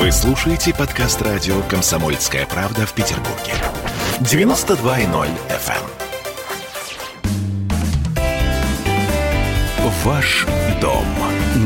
Вы 0.00 0.10
слушаете 0.12 0.72
подкаст 0.74 1.20
радио 1.20 1.60
«Комсомольская 1.68 2.46
правда» 2.46 2.86
в 2.86 2.94
Петербурге. 2.94 3.52
92.0 4.20 5.28
FM. 5.50 5.74
эм. 9.78 9.90
Ваш 10.02 10.46
дом 10.80 11.04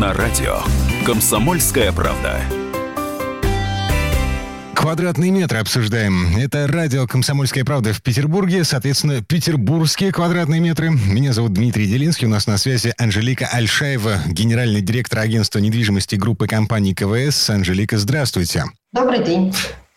на 0.00 0.12
радио 0.12 0.58
«Комсомольская 1.06 1.92
правда». 1.92 2.40
Квадратные 4.84 5.30
метры 5.30 5.60
обсуждаем. 5.60 6.36
Это 6.36 6.66
радио 6.66 7.06
«Комсомольская 7.06 7.64
правда» 7.64 7.94
в 7.94 8.02
Петербурге, 8.02 8.64
соответственно, 8.64 9.22
петербургские 9.22 10.12
квадратные 10.12 10.60
метры. 10.60 10.90
Меня 10.90 11.32
зовут 11.32 11.54
Дмитрий 11.54 11.86
Делинский, 11.86 12.26
у 12.26 12.30
нас 12.30 12.46
на 12.46 12.58
связи 12.58 12.92
Анжелика 12.98 13.46
Альшаева, 13.46 14.18
генеральный 14.26 14.82
директор 14.82 15.20
агентства 15.20 15.58
недвижимости 15.58 16.16
группы 16.16 16.46
компаний 16.46 16.94
КВС. 16.94 17.48
Анжелика, 17.48 17.96
здравствуйте. 17.96 18.64
Добрый 18.92 19.24
день. 19.24 19.54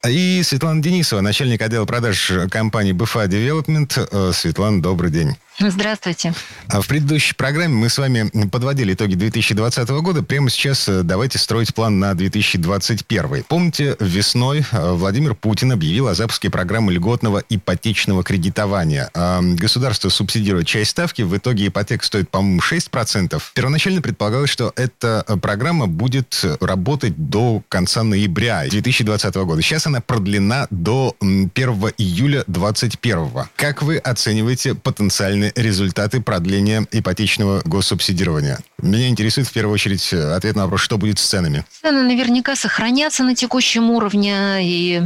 И 0.07 0.41
Светлана 0.41 0.81
Денисова, 0.81 1.19
начальник 1.19 1.61
отдела 1.61 1.83
продаж 1.83 2.31
компании 2.49 2.93
БФА 2.93 3.27
Девелопмент. 3.27 3.97
Э, 3.97 4.31
Светлана, 4.33 4.81
добрый 4.81 5.11
день. 5.11 5.35
Здравствуйте. 5.59 6.35
А 6.69 6.81
в 6.81 6.87
предыдущей 6.87 7.33
программе 7.33 7.73
мы 7.73 7.89
с 7.89 7.97
вами 7.97 8.29
подводили 8.51 8.93
итоги 8.93 9.15
2020 9.15 9.89
года. 9.89 10.21
Прямо 10.21 10.51
сейчас 10.51 10.87
э, 10.87 11.01
давайте 11.01 11.39
строить 11.39 11.73
план 11.73 11.97
на 11.97 12.13
2021. 12.13 13.43
Помните, 13.47 13.95
весной 13.99 14.63
э, 14.71 14.91
Владимир 14.91 15.33
Путин 15.33 15.71
объявил 15.71 16.09
о 16.09 16.13
запуске 16.13 16.51
программы 16.51 16.93
льготного 16.93 17.43
ипотечного 17.49 18.23
кредитования. 18.23 19.09
А, 19.15 19.41
государство 19.41 20.09
субсидирует 20.09 20.67
часть 20.67 20.91
ставки, 20.91 21.23
в 21.23 21.35
итоге 21.35 21.67
ипотека 21.67 22.05
стоит, 22.05 22.29
по-моему, 22.29 22.59
6%. 22.61 23.41
Первоначально 23.55 24.01
предполагалось, 24.01 24.51
что 24.51 24.73
эта 24.75 25.25
программа 25.41 25.87
будет 25.87 26.39
работать 26.59 27.15
до 27.17 27.63
конца 27.67 28.03
ноября 28.03 28.67
2020 28.69 29.35
года. 29.35 29.61
Сейчас 29.63 29.87
она 29.87 30.01
продлена 30.01 30.67
до 30.69 31.15
1 31.21 31.51
июля 31.97 32.43
2021. 32.45 33.47
Как 33.55 33.81
вы 33.81 33.97
оцениваете 33.97 34.75
потенциальный 34.75 35.46
результаты 35.55 36.21
продления 36.21 36.85
ипотечного 36.91 37.61
госсубсидирования? 37.65 38.59
Меня 38.79 39.09
интересует 39.09 39.47
в 39.47 39.53
первую 39.53 39.73
очередь 39.73 40.13
э, 40.13 40.35
ответ 40.35 40.55
на 40.55 40.63
вопрос, 40.63 40.81
что 40.81 40.99
будет 40.99 41.17
с 41.17 41.25
ценами. 41.25 41.65
Цены 41.81 42.03
наверняка 42.03 42.55
сохранятся 42.55 43.23
на 43.23 43.33
текущем 43.33 43.89
уровне 43.89 44.59
и 44.61 45.01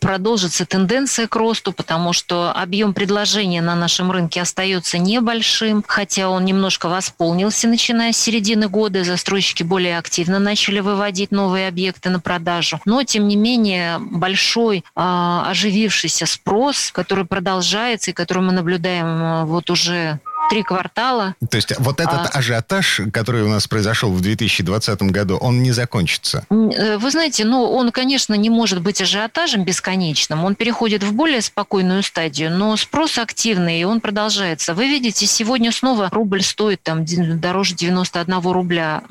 продолжится 0.00 0.66
тенденция 0.66 1.28
к 1.28 1.36
росту, 1.36 1.72
потому 1.72 2.12
что 2.12 2.50
объем 2.50 2.94
предложения 2.94 3.62
на 3.62 3.76
нашем 3.76 4.10
рынке 4.10 4.42
остается 4.42 4.98
небольшим, 4.98 5.84
хотя 5.86 6.28
он 6.30 6.44
немножко 6.44 6.88
восполнился, 6.88 7.68
начиная 7.68 8.12
с 8.12 8.16
середины 8.16 8.68
года. 8.68 9.04
Застройщики 9.04 9.62
более 9.62 9.98
активно 9.98 10.40
начали 10.40 10.80
выводить 10.80 11.30
новые 11.30 11.68
объекты 11.68 12.10
на 12.10 12.18
продажу. 12.18 12.80
Но, 12.86 13.04
тем 13.04 13.28
не 13.28 13.36
менее, 13.36 14.00
большой 14.00 14.84
а, 14.96 15.48
оживившийся 15.48 16.26
спрос, 16.26 16.90
который 16.90 17.24
продолжается 17.24 18.10
и 18.10 18.14
который 18.14 18.42
мы 18.42 18.52
наблюдаем 18.52 19.06
а, 19.06 19.44
вот 19.44 19.70
уже 19.70 20.18
три 20.52 20.62
квартала. 20.62 21.34
То 21.50 21.56
есть 21.56 21.72
вот 21.78 21.98
этот 21.98 22.26
а... 22.26 22.38
ажиотаж, 22.38 23.00
который 23.10 23.42
у 23.42 23.48
нас 23.48 23.66
произошел 23.66 24.12
в 24.12 24.20
2020 24.20 25.02
году, 25.04 25.36
он 25.36 25.62
не 25.62 25.72
закончится? 25.72 26.44
Э, 26.50 26.98
вы 26.98 27.10
знаете, 27.10 27.44
ну, 27.44 27.64
он, 27.64 27.90
конечно, 27.90 28.34
не 28.34 28.50
может 28.50 28.82
быть 28.82 29.00
ажиотажем 29.00 29.64
бесконечным. 29.64 30.44
Он 30.44 30.54
переходит 30.54 31.02
в 31.02 31.14
более 31.14 31.40
спокойную 31.40 32.02
стадию, 32.02 32.50
но 32.50 32.76
спрос 32.76 33.16
активный, 33.16 33.80
и 33.80 33.84
он 33.84 34.02
продолжается. 34.02 34.74
Вы 34.74 34.88
видите, 34.88 35.26
сегодня 35.26 35.72
снова 35.72 36.10
рубль 36.12 36.42
стоит 36.42 36.82
там 36.82 37.04
дороже 37.40 37.74
91 37.74 38.40
рубля 38.40 39.02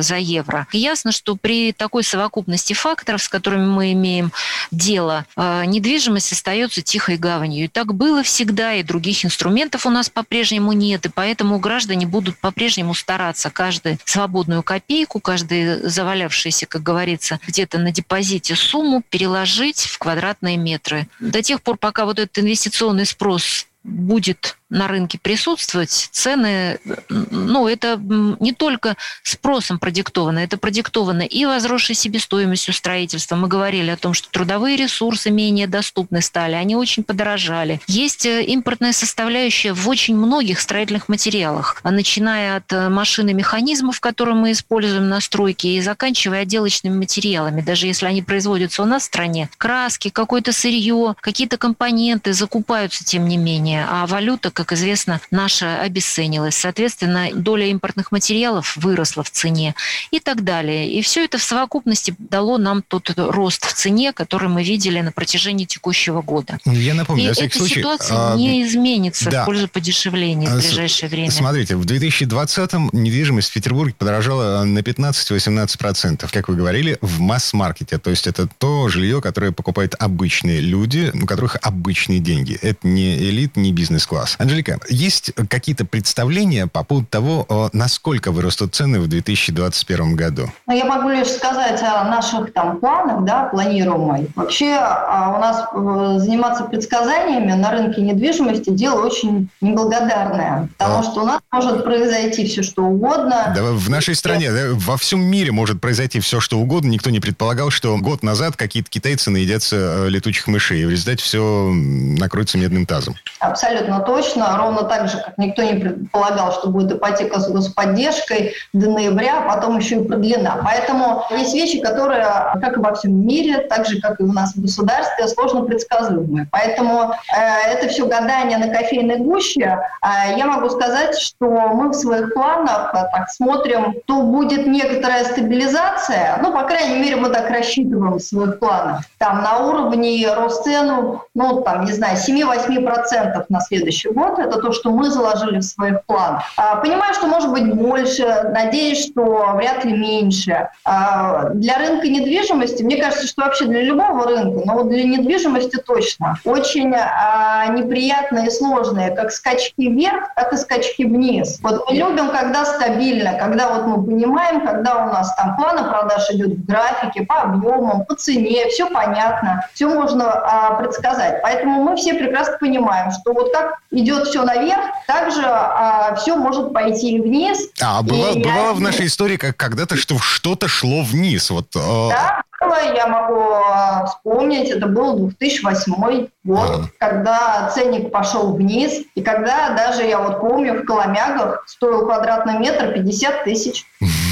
за 0.00 0.16
евро. 0.16 0.66
И 0.72 0.78
ясно, 0.78 1.10
что 1.10 1.36
при 1.36 1.72
такой 1.72 2.04
совокупности 2.04 2.74
факторов, 2.74 3.22
с 3.22 3.28
которыми 3.28 3.66
мы 3.66 3.92
имеем 3.92 4.30
дело, 4.70 5.24
э, 5.36 5.64
недвижимость 5.64 6.32
остается 6.32 6.82
тихой 6.82 7.16
гаванью. 7.16 7.64
И 7.64 7.68
так 7.68 7.94
было 7.94 8.22
всегда, 8.22 8.74
и 8.74 8.82
других 8.82 9.24
инструментов 9.24 9.86
у 9.86 9.90
нас 9.90 10.10
по-прежнему 10.10 10.65
по-прежнему 10.66 10.72
нет, 10.72 11.06
и 11.06 11.08
поэтому 11.08 11.58
граждане 11.58 12.06
будут 12.06 12.38
по-прежнему 12.38 12.94
стараться 12.94 13.50
каждую 13.50 13.98
свободную 14.04 14.62
копейку, 14.62 15.20
каждый 15.20 15.88
завалявшийся, 15.88 16.66
как 16.66 16.82
говорится, 16.82 17.38
где-то 17.46 17.78
на 17.78 17.92
депозите 17.92 18.56
сумму 18.56 19.02
переложить 19.08 19.80
в 19.80 19.98
квадратные 19.98 20.56
метры. 20.56 21.06
До 21.20 21.42
тех 21.42 21.62
пор, 21.62 21.76
пока 21.76 22.04
вот 22.04 22.18
этот 22.18 22.38
инвестиционный 22.38 23.06
спрос 23.06 23.66
будет 23.84 24.56
на 24.68 24.88
рынке 24.88 25.18
присутствовать, 25.20 26.08
цены, 26.10 26.80
ну, 27.08 27.68
это 27.68 28.00
не 28.00 28.52
только 28.52 28.96
спросом 29.22 29.78
продиктовано, 29.78 30.40
это 30.40 30.56
продиктовано 30.58 31.22
и 31.22 31.44
возросшей 31.44 31.94
себестоимостью 31.94 32.74
строительства. 32.74 33.36
Мы 33.36 33.46
говорили 33.46 33.90
о 33.90 33.96
том, 33.96 34.12
что 34.12 34.28
трудовые 34.30 34.76
ресурсы 34.76 35.30
менее 35.30 35.68
доступны 35.68 36.20
стали, 36.20 36.54
они 36.54 36.74
очень 36.74 37.04
подорожали. 37.04 37.80
Есть 37.86 38.26
э, 38.26 38.42
импортная 38.44 38.92
составляющая 38.92 39.72
в 39.72 39.88
очень 39.88 40.16
многих 40.16 40.60
строительных 40.60 41.08
материалах, 41.08 41.80
начиная 41.84 42.56
от 42.56 42.72
э, 42.72 42.88
машин 42.88 43.28
и 43.28 43.34
механизмов, 43.34 44.00
которые 44.00 44.34
мы 44.34 44.52
используем 44.52 45.08
на 45.08 45.20
стройке, 45.20 45.76
и 45.76 45.80
заканчивая 45.80 46.42
отделочными 46.42 46.96
материалами. 46.96 47.60
Даже 47.60 47.86
если 47.86 48.06
они 48.06 48.22
производятся 48.22 48.82
у 48.82 48.86
нас 48.86 49.02
в 49.04 49.06
стране, 49.06 49.48
краски, 49.58 50.10
какое-то 50.10 50.52
сырье, 50.52 51.14
какие-то 51.20 51.56
компоненты 51.56 52.32
закупаются, 52.32 53.04
тем 53.04 53.28
не 53.28 53.36
менее, 53.36 53.86
а 53.88 54.06
валюта 54.06 54.50
как 54.56 54.72
известно, 54.72 55.20
наша 55.30 55.82
обесценилась. 55.82 56.56
Соответственно, 56.56 57.28
доля 57.34 57.66
импортных 57.66 58.10
материалов 58.10 58.76
выросла 58.76 59.22
в 59.22 59.30
цене 59.30 59.74
и 60.10 60.18
так 60.18 60.44
далее. 60.44 60.90
И 60.90 61.02
все 61.02 61.24
это 61.24 61.36
в 61.36 61.42
совокупности 61.42 62.14
дало 62.18 62.56
нам 62.56 62.82
тот 62.82 63.12
рост 63.16 63.66
в 63.66 63.74
цене, 63.74 64.14
который 64.14 64.48
мы 64.48 64.64
видели 64.64 65.00
на 65.02 65.12
протяжении 65.12 65.66
текущего 65.66 66.22
года. 66.22 66.58
Я 66.64 66.94
напомню, 66.94 67.24
и 67.24 67.26
эта 67.26 67.58
случай, 67.58 67.80
ситуация 67.80 68.32
а, 68.32 68.36
не 68.36 68.64
изменится 68.64 69.30
да. 69.30 69.42
в 69.42 69.46
пользу 69.46 69.68
подешевления 69.68 70.48
в 70.48 70.58
ближайшее 70.58 71.10
время. 71.10 71.30
Смотрите, 71.30 71.76
в 71.76 71.84
2020-м 71.84 72.88
недвижимость 72.94 73.50
в 73.50 73.52
Петербурге 73.52 73.94
подорожала 73.98 74.64
на 74.64 74.78
15-18%, 74.78 76.28
как 76.32 76.48
вы 76.48 76.56
говорили, 76.56 76.96
в 77.02 77.20
масс-маркете. 77.20 77.98
То 77.98 78.08
есть 78.08 78.26
это 78.26 78.48
то 78.58 78.88
жилье, 78.88 79.20
которое 79.20 79.52
покупают 79.52 79.94
обычные 79.98 80.60
люди, 80.60 81.12
у 81.12 81.26
которых 81.26 81.58
обычные 81.60 82.20
деньги. 82.20 82.58
Это 82.62 82.88
не 82.88 83.18
элит, 83.18 83.56
не 83.56 83.72
бизнес-класс. 83.72 84.36
Анжелика, 84.46 84.78
есть 84.88 85.32
какие-то 85.50 85.84
представления 85.84 86.68
по 86.68 86.84
поводу 86.84 87.08
того, 87.08 87.46
э, 87.48 87.68
насколько 87.72 88.30
вырастут 88.30 88.76
цены 88.76 89.00
в 89.00 89.08
2021 89.08 90.14
году? 90.14 90.52
Ну, 90.68 90.76
я 90.76 90.84
могу 90.84 91.08
лишь 91.08 91.26
сказать 91.26 91.82
о 91.82 92.04
наших 92.04 92.52
там 92.52 92.78
планах, 92.78 93.24
да, 93.24 93.46
планируемой. 93.46 94.28
Вообще 94.36 94.76
а, 94.78 95.34
у 95.36 95.40
нас 95.40 95.64
э, 95.74 96.20
заниматься 96.20 96.62
предсказаниями 96.62 97.54
на 97.54 97.72
рынке 97.72 98.02
недвижимости 98.02 98.70
дело 98.70 99.04
очень 99.04 99.48
неблагодарное, 99.60 100.68
потому 100.78 101.00
а. 101.00 101.02
что 101.02 101.22
у 101.22 101.26
нас 101.26 101.40
может 101.50 101.82
произойти 101.82 102.46
все, 102.46 102.62
что 102.62 102.84
угодно. 102.84 103.52
Да, 103.52 103.64
в 103.64 103.90
нашей 103.90 104.14
стране, 104.14 104.52
да, 104.52 104.68
во 104.74 104.96
всем 104.96 105.22
мире 105.22 105.50
может 105.50 105.80
произойти 105.80 106.20
все, 106.20 106.38
что 106.38 106.60
угодно. 106.60 106.90
Никто 106.90 107.10
не 107.10 107.18
предполагал, 107.18 107.70
что 107.70 107.98
год 107.98 108.22
назад 108.22 108.54
какие-то 108.54 108.90
китайцы 108.90 109.28
наедятся 109.32 109.76
э, 109.76 110.08
летучих 110.08 110.46
мышей, 110.46 110.82
и 110.82 110.86
в 110.86 110.90
результате 110.90 111.24
все 111.24 111.72
накроется 111.72 112.58
медным 112.58 112.86
тазом. 112.86 113.16
Абсолютно 113.40 113.98
точно. 114.00 114.35
Ровно 114.36 114.84
так 114.84 115.08
же, 115.08 115.18
как 115.18 115.38
никто 115.38 115.62
не 115.62 115.74
предполагал, 115.74 116.52
что 116.52 116.68
будет 116.68 116.92
ипотека 116.92 117.40
с 117.40 117.48
господдержкой 117.50 118.54
до 118.72 118.90
ноября, 118.90 119.40
а 119.40 119.54
потом 119.54 119.78
еще 119.78 119.96
и 119.96 120.04
продлена. 120.04 120.58
Поэтому 120.64 121.24
есть 121.30 121.54
вещи, 121.54 121.80
которые, 121.80 122.26
как 122.60 122.76
и 122.76 122.80
во 122.80 122.94
всем 122.94 123.26
мире, 123.26 123.58
так 123.58 123.86
же, 123.86 124.00
как 124.00 124.20
и 124.20 124.24
у 124.24 124.32
нас 124.32 124.54
в 124.54 124.62
государстве, 124.62 125.28
сложно 125.28 125.62
предсказуемые. 125.62 126.48
Поэтому 126.50 127.12
э, 127.36 127.72
это 127.72 127.88
все 127.88 128.06
гадание 128.06 128.58
на 128.58 128.68
кофейной 128.68 129.18
гуще. 129.18 129.78
Э, 130.02 130.36
я 130.36 130.46
могу 130.46 130.68
сказать, 130.70 131.18
что 131.18 131.46
мы 131.46 131.90
в 131.90 131.94
своих 131.94 132.34
планах 132.34 132.94
э, 132.94 132.98
так 133.12 133.30
смотрим, 133.30 133.94
то 134.06 134.22
будет 134.22 134.66
некоторая 134.66 135.24
стабилизация, 135.24 136.38
ну, 136.42 136.52
по 136.52 136.62
крайней 136.64 136.98
мере, 136.98 137.16
мы 137.16 137.28
так 137.28 137.50
рассчитываем 137.50 138.14
в 138.14 138.22
своих 138.22 138.58
планах, 138.58 139.02
там 139.18 139.42
на 139.42 139.58
уровне 139.58 140.26
рост 140.34 140.64
цену, 140.64 141.22
ну, 141.34 141.60
там, 141.60 141.84
не 141.84 141.92
знаю, 141.92 142.16
7-8% 142.16 143.44
на 143.48 143.60
следующий 143.60 144.10
год. 144.10 144.25
Это 144.38 144.60
то, 144.60 144.72
что 144.72 144.90
мы 144.90 145.10
заложили 145.10 145.58
в 145.58 145.64
своих 145.64 146.04
планах. 146.04 146.42
Понимаю, 146.82 147.14
что 147.14 147.26
может 147.26 147.50
быть 147.50 147.72
больше, 147.74 148.50
надеюсь, 148.52 149.06
что 149.06 149.52
вряд 149.54 149.84
ли 149.84 149.92
меньше. 149.92 150.68
А, 150.84 151.50
для 151.50 151.78
рынка 151.78 152.08
недвижимости, 152.08 152.82
мне 152.82 152.96
кажется, 152.96 153.26
что 153.26 153.42
вообще 153.42 153.66
для 153.66 153.82
любого 153.82 154.26
рынка, 154.26 154.62
но 154.64 154.74
вот 154.74 154.88
для 154.88 155.04
недвижимости 155.04 155.76
точно, 155.76 156.38
очень 156.44 156.94
а, 156.94 157.66
неприятные 157.68 158.46
и 158.46 158.50
сложные, 158.50 159.10
как 159.10 159.30
скачки 159.30 159.88
вверх, 159.88 160.28
так 160.36 160.52
и 160.52 160.56
скачки 160.56 161.04
вниз. 161.04 161.58
Вот 161.62 161.84
мы 161.88 161.96
любим, 161.96 162.30
когда 162.30 162.64
стабильно, 162.64 163.34
когда 163.34 163.74
вот 163.74 163.86
мы 163.86 164.04
понимаем, 164.04 164.66
когда 164.66 165.04
у 165.04 165.12
нас 165.12 165.34
там 165.36 165.56
планы 165.56 165.88
продаж 165.88 166.30
идет 166.30 166.58
в 166.58 166.66
графике, 166.66 167.24
по 167.24 167.42
объемам, 167.42 168.04
по 168.04 168.14
цене, 168.14 168.66
все 168.68 168.88
понятно, 168.90 169.66
все 169.74 169.88
можно 169.88 170.30
а, 170.30 170.74
предсказать. 170.74 171.42
Поэтому 171.42 171.82
мы 171.82 171.96
все 171.96 172.14
прекрасно 172.14 172.56
понимаем, 172.58 173.10
что 173.10 173.32
вот 173.32 173.52
как 173.52 173.78
идет 173.90 174.15
все 174.24 174.44
наверх, 174.44 174.80
также 175.06 175.42
а, 175.44 176.14
все 176.16 176.36
может 176.36 176.72
пойти 176.72 177.20
вниз. 177.20 177.68
А, 177.80 178.02
бывало, 178.02 178.32
и 178.32 178.42
бывало 178.42 178.72
в 178.74 178.80
нашей 178.80 179.06
истории 179.06 179.36
как 179.36 179.56
когда-то, 179.56 179.96
что 179.96 180.18
что-то 180.18 180.68
шло 180.68 181.02
вниз. 181.02 181.50
Вот, 181.50 181.66
э, 181.74 182.08
да, 182.08 182.42
было, 182.60 182.94
я 182.94 183.06
могу 183.06 183.40
а, 183.52 184.06
вспомнить, 184.06 184.68
это 184.68 184.86
был 184.86 185.18
2008 185.18 186.28
год, 186.44 186.70
ага. 186.70 186.90
когда 186.98 187.70
ценник 187.74 188.10
пошел 188.10 188.54
вниз, 188.54 189.02
и 189.14 189.22
когда 189.22 189.70
даже, 189.70 190.04
я 190.04 190.18
вот 190.18 190.40
помню, 190.40 190.82
в 190.82 190.84
Коломягах 190.84 191.64
стоил 191.66 192.04
квадратный 192.04 192.58
метр 192.58 192.92
50 192.92 193.44
тысяч. 193.44 193.84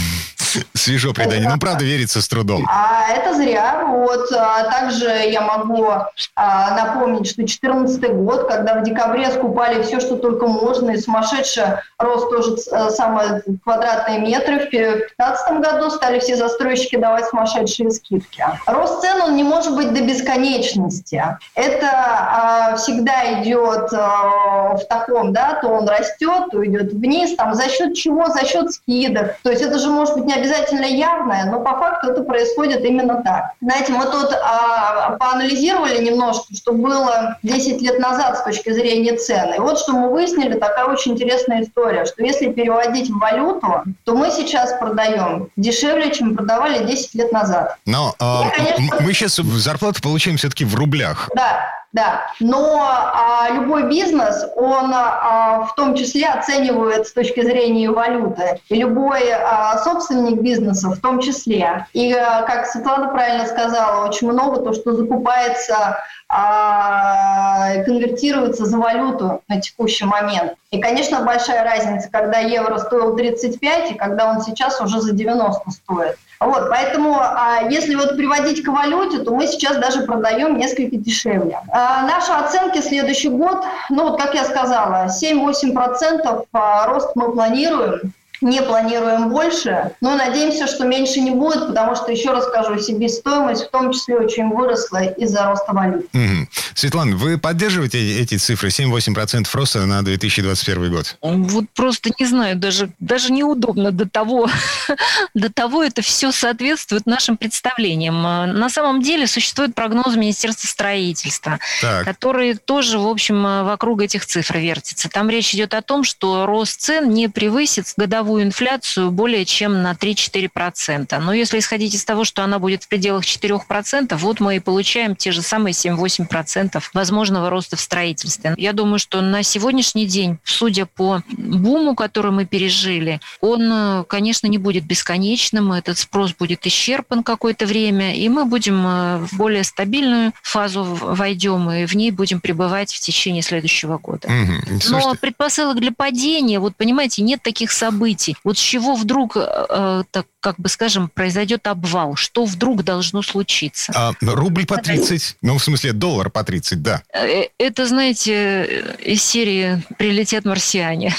Свежо 0.75 1.13
предание. 1.13 1.49
Ну, 1.49 1.59
правда, 1.59 1.85
верится 1.85 2.21
с 2.21 2.29
трудом. 2.29 2.67
А 2.69 3.09
это 3.11 3.35
зря. 3.35 3.85
Вот. 3.87 4.31
А 4.33 4.65
также 4.71 5.07
я 5.07 5.41
могу 5.41 5.89
а, 6.37 6.75
напомнить, 6.77 7.27
что 7.27 7.37
2014 7.37 8.13
год, 8.15 8.49
когда 8.49 8.75
в 8.75 8.85
декабре 8.85 9.31
скупали 9.31 9.83
все, 9.83 10.01
что 10.01 10.17
только 10.17 10.47
можно, 10.47 10.91
и 10.91 10.97
сумасшедший 10.99 11.65
рост 11.99 12.31
тоже 12.31 12.57
э, 12.71 12.91
самые 12.91 13.43
квадратные 13.63 14.21
метры. 14.21 14.67
В 14.67 14.71
2015 14.71 15.61
году 15.61 15.91
стали 15.91 16.19
все 16.19 16.37
застройщики 16.37 16.97
давать 16.97 17.27
сумасшедшие 17.27 17.91
скидки. 17.91 18.45
Рост 18.67 19.01
цен, 19.01 19.23
он 19.23 19.37
не 19.37 19.43
может 19.43 19.75
быть 19.75 19.93
до 19.93 20.03
бесконечности. 20.03 21.23
Это 21.55 21.91
а, 21.91 22.77
всегда 22.77 23.43
идет 23.43 23.91
в 23.93 24.85
таком, 24.89 25.33
да, 25.33 25.59
то 25.61 25.69
он 25.69 25.89
растет, 25.89 26.51
то 26.51 26.65
идет 26.65 26.93
вниз. 26.93 27.37
Там 27.37 27.55
за 27.55 27.69
счет 27.69 27.95
чего? 27.95 28.29
За 28.29 28.45
счет 28.45 28.73
скидок. 28.73 29.37
То 29.43 29.51
есть 29.51 29.63
это 29.63 29.79
же 29.79 29.89
может 29.89 30.15
быть 30.15 30.25
не 30.25 30.35
обязательно 30.45 30.85
явное, 30.85 31.45
но 31.47 31.61
по 31.61 31.73
факту 31.79 32.11
это 32.11 32.23
происходит 32.23 32.85
именно 32.85 33.23
так. 33.23 33.53
Знаете, 33.61 33.93
мы 33.93 34.05
тут 34.05 34.33
а, 34.33 35.17
поанализировали 35.19 36.05
немножко, 36.05 36.55
что 36.55 36.73
было 36.73 37.39
10 37.43 37.81
лет 37.83 37.99
назад 37.99 38.39
с 38.39 38.43
точки 38.43 38.71
зрения 38.71 39.17
цен. 39.17 39.55
И 39.55 39.59
вот 39.59 39.79
что 39.79 39.93
мы 39.93 40.11
выяснили, 40.11 40.55
такая 40.55 40.87
очень 40.87 41.13
интересная 41.13 41.63
история, 41.63 42.05
что 42.05 42.23
если 42.23 42.53
переводить 42.53 43.11
в 43.11 43.19
валюту, 43.19 43.85
то 44.05 44.15
мы 44.15 44.31
сейчас 44.31 44.75
продаем 44.79 45.49
дешевле, 45.57 46.13
чем 46.13 46.37
продавали 46.37 46.85
10 46.85 47.15
лет 47.15 47.33
назад. 47.33 47.77
Но 47.87 48.15
а, 48.19 48.51
конечно... 48.51 48.97
мы 49.01 49.13
сейчас 49.13 49.37
зарплату 49.37 50.03
получаем 50.03 50.37
все-таки 50.37 50.65
в 50.65 50.75
рублях. 50.75 51.31
Да, 51.35 51.84
да. 51.95 52.27
Но 52.41 52.83
а, 52.83 53.49
любой 53.51 53.89
бизнес, 53.89 54.45
он 54.57 54.91
а, 54.93 55.65
в 55.65 55.77
том 55.77 55.95
числе 55.95 56.27
оценивает 56.27 57.07
с 57.07 57.13
точки 57.13 57.41
зрения 57.41 57.89
валюты. 57.89 58.61
И 58.69 58.75
любой 58.75 59.31
а, 59.31 59.79
собственник 59.79 60.43
бизнеса 60.43 60.91
в 60.91 60.99
том 61.01 61.21
числе. 61.21 61.87
И, 61.93 62.13
а, 62.13 62.43
как 62.43 62.67
Светлана 62.67 63.09
правильно 63.09 63.47
сказала, 63.47 64.09
очень 64.09 64.29
много 64.31 64.61
то, 64.61 64.73
что 64.73 64.93
закупается 64.95 65.99
а, 66.37 67.85
конвертируется 67.85 68.65
за 68.65 68.77
валюту 68.77 69.43
на 69.47 69.61
текущий 69.61 70.05
момент. 70.05 70.55
И, 70.73 70.81
конечно, 70.81 71.21
большая 71.21 71.63
разница, 71.63 72.09
когда 72.11 72.41
евро 72.41 72.79
стоил 72.79 73.15
35 73.15 73.93
и 73.93 73.95
когда 73.95 74.29
он 74.29 74.43
сейчас 74.43 74.81
уже 74.81 75.01
за 75.01 75.13
90 75.13 75.71
стоит. 75.71 76.19
Вот, 76.41 76.69
поэтому, 76.71 77.17
а, 77.21 77.61
если 77.71 77.95
вот 77.95 78.17
приводить 78.17 78.65
к 78.65 78.69
валюте, 78.69 79.21
то 79.21 79.33
мы 79.33 79.47
сейчас 79.47 79.77
даже 79.77 80.03
продаем 80.03 80.59
несколько 80.59 80.97
дешевле. 80.97 81.61
А, 81.69 82.03
наши 82.03 82.33
оценки 82.33 82.81
следующий 82.81 83.29
год, 83.29 83.65
ну 83.89 84.11
вот 84.11 84.21
как 84.21 84.35
я 84.35 84.45
сказала, 84.45 85.07
7-8% 85.07 86.47
а, 86.53 86.87
рост 86.87 87.13
мы 87.15 87.31
планируем 87.31 88.13
не 88.41 88.63
планируем 88.63 89.31
больше, 89.31 89.93
но 90.01 90.17
надеемся, 90.17 90.67
что 90.67 90.85
меньше 90.85 91.21
не 91.21 91.31
будет, 91.31 91.69
потому 91.69 91.95
что, 91.97 92.13
еще 92.13 92.31
раз 92.31 92.45
скажу, 92.45 92.79
себестоимость 92.79 93.65
в 93.65 93.71
том 93.71 93.93
числе 93.93 94.17
очень 94.17 94.49
выросла 94.49 95.05
из-за 95.05 95.45
роста 95.45 95.73
валют. 95.73 96.07
Угу. 96.13 96.49
Светлана, 96.75 97.17
вы 97.17 97.39
поддерживаете 97.39 98.21
эти 98.21 98.37
цифры, 98.37 98.69
7-8% 98.69 99.47
роста 99.53 99.87
на 99.87 100.03
2021 100.03 100.93
год? 100.93 101.17
Вот 101.21 101.65
просто 101.75 102.11
не 102.19 102.27
знаю, 102.27 102.57
даже, 102.57 102.91
даже 102.99 103.33
неудобно 103.33 103.93
до 103.93 104.09
того, 104.09 104.49
до 105.35 105.53
того 105.53 105.83
это 105.83 106.03
все 106.03 106.33
соответствует 106.33 107.07
нашим 107.07 107.37
представлениям. 107.37 108.21
На 108.23 108.69
самом 108.69 109.03
деле 109.03 109.27
существует 109.27 109.75
прогноз 109.75 110.17
Министерства 110.17 110.67
строительства, 110.67 111.59
так. 111.81 112.05
который 112.05 112.55
тоже, 112.55 112.99
в 112.99 113.07
общем, 113.07 113.43
вокруг 113.65 114.03
этих 114.03 114.27
цифр 114.27 114.59
вертится. 114.59 115.09
Там 115.09 115.31
речь 115.31 115.55
идет 115.55 115.75
о 115.75 115.83
том, 115.83 116.05
что 116.05 116.47
рост 116.47 116.81
цен 116.81 117.11
не 117.11 117.29
превысит 117.29 117.87
годовую 117.97 118.24
годовую 118.25 118.45
инфляцию 118.45 119.11
более 119.11 119.45
чем 119.45 119.83
на 119.83 119.93
3-4%. 119.93 121.19
Но 121.19 121.35
если 121.35 121.59
исходить 121.59 121.95
из 121.95 122.05
того, 122.07 122.25
что 122.25 122.43
она 122.43 122.59
будет 122.59 122.85
в 122.85 122.89
пределах 122.89 123.25
4%, 123.25 124.17
вот 124.17 124.41
мы 124.41 124.57
и 124.57 124.61
получаем 124.61 125.15
те 125.15 125.31
же 125.31 125.43
самые 125.43 125.75
7-8% 125.75 126.83
возможного 126.95 127.51
роста 127.51 127.77
в 127.77 127.81
строительстве. 127.81 128.55
Я 128.57 128.73
думаю, 128.73 128.99
что 128.99 129.21
на 129.21 129.43
сегодняшний 129.43 130.07
день, 130.07 130.39
судя 130.43 130.87
по 130.87 131.23
буму, 131.29 131.95
который 131.95 132.33
мы 132.33 132.47
пережили, 132.47 133.21
он, 133.43 134.05
конечно, 134.09 134.47
не 134.47 134.59
будет 134.59 134.85
бесконечным, 134.87 135.73
этот 135.73 135.99
спрос 135.99 136.33
будет 136.33 136.67
исчерпан 136.67 137.23
какое-то 137.23 137.67
время, 137.67 138.15
и 138.15 138.27
мы 138.31 138.47
будем 138.47 138.87
э, 138.87 139.19
в 139.19 139.37
более 139.37 139.65
стабильную 139.65 140.33
фазу 140.43 140.83
войдем, 140.85 141.71
и 141.71 141.85
в 141.85 141.95
ней 141.95 142.11
будем 142.11 142.41
пребывать 142.41 142.93
в 142.93 143.01
течение 143.01 143.43
следующего 143.43 143.99
года. 143.99 144.29
Угу. 144.29 144.81
Но 144.89 145.15
предпосылок 145.21 145.79
для 145.79 145.93
падения, 145.93 146.59
вот 146.59 146.75
понимаете, 146.77 147.23
нет 147.23 147.43
таких 147.43 147.71
событий, 147.71 148.14
событий. 148.15 148.37
Вот 148.45 148.59
с 148.59 148.61
чего 148.61 148.95
вдруг, 148.95 149.37
э, 149.37 150.03
так 150.11 150.27
как 150.41 150.57
бы 150.59 150.69
скажем, 150.69 151.09
произойдет 151.09 151.67
обвал? 151.67 152.17
Что 152.17 152.45
вдруг 152.45 152.85
должно 152.85 153.23
случиться? 153.23 153.93
А, 153.95 154.13
рубль 154.21 154.67
по 154.67 154.77
30, 154.77 155.37
ну, 155.43 155.59
в 155.59 155.63
смысле, 155.63 155.93
доллар 155.93 156.31
по 156.31 156.45
30, 156.45 156.83
да. 156.83 157.03
Э, 157.13 157.45
это, 157.59 157.87
знаете, 157.87 158.97
из 159.03 159.23
серии 159.23 159.83
«Прилетят 159.99 160.45
марсиане». 160.45 161.15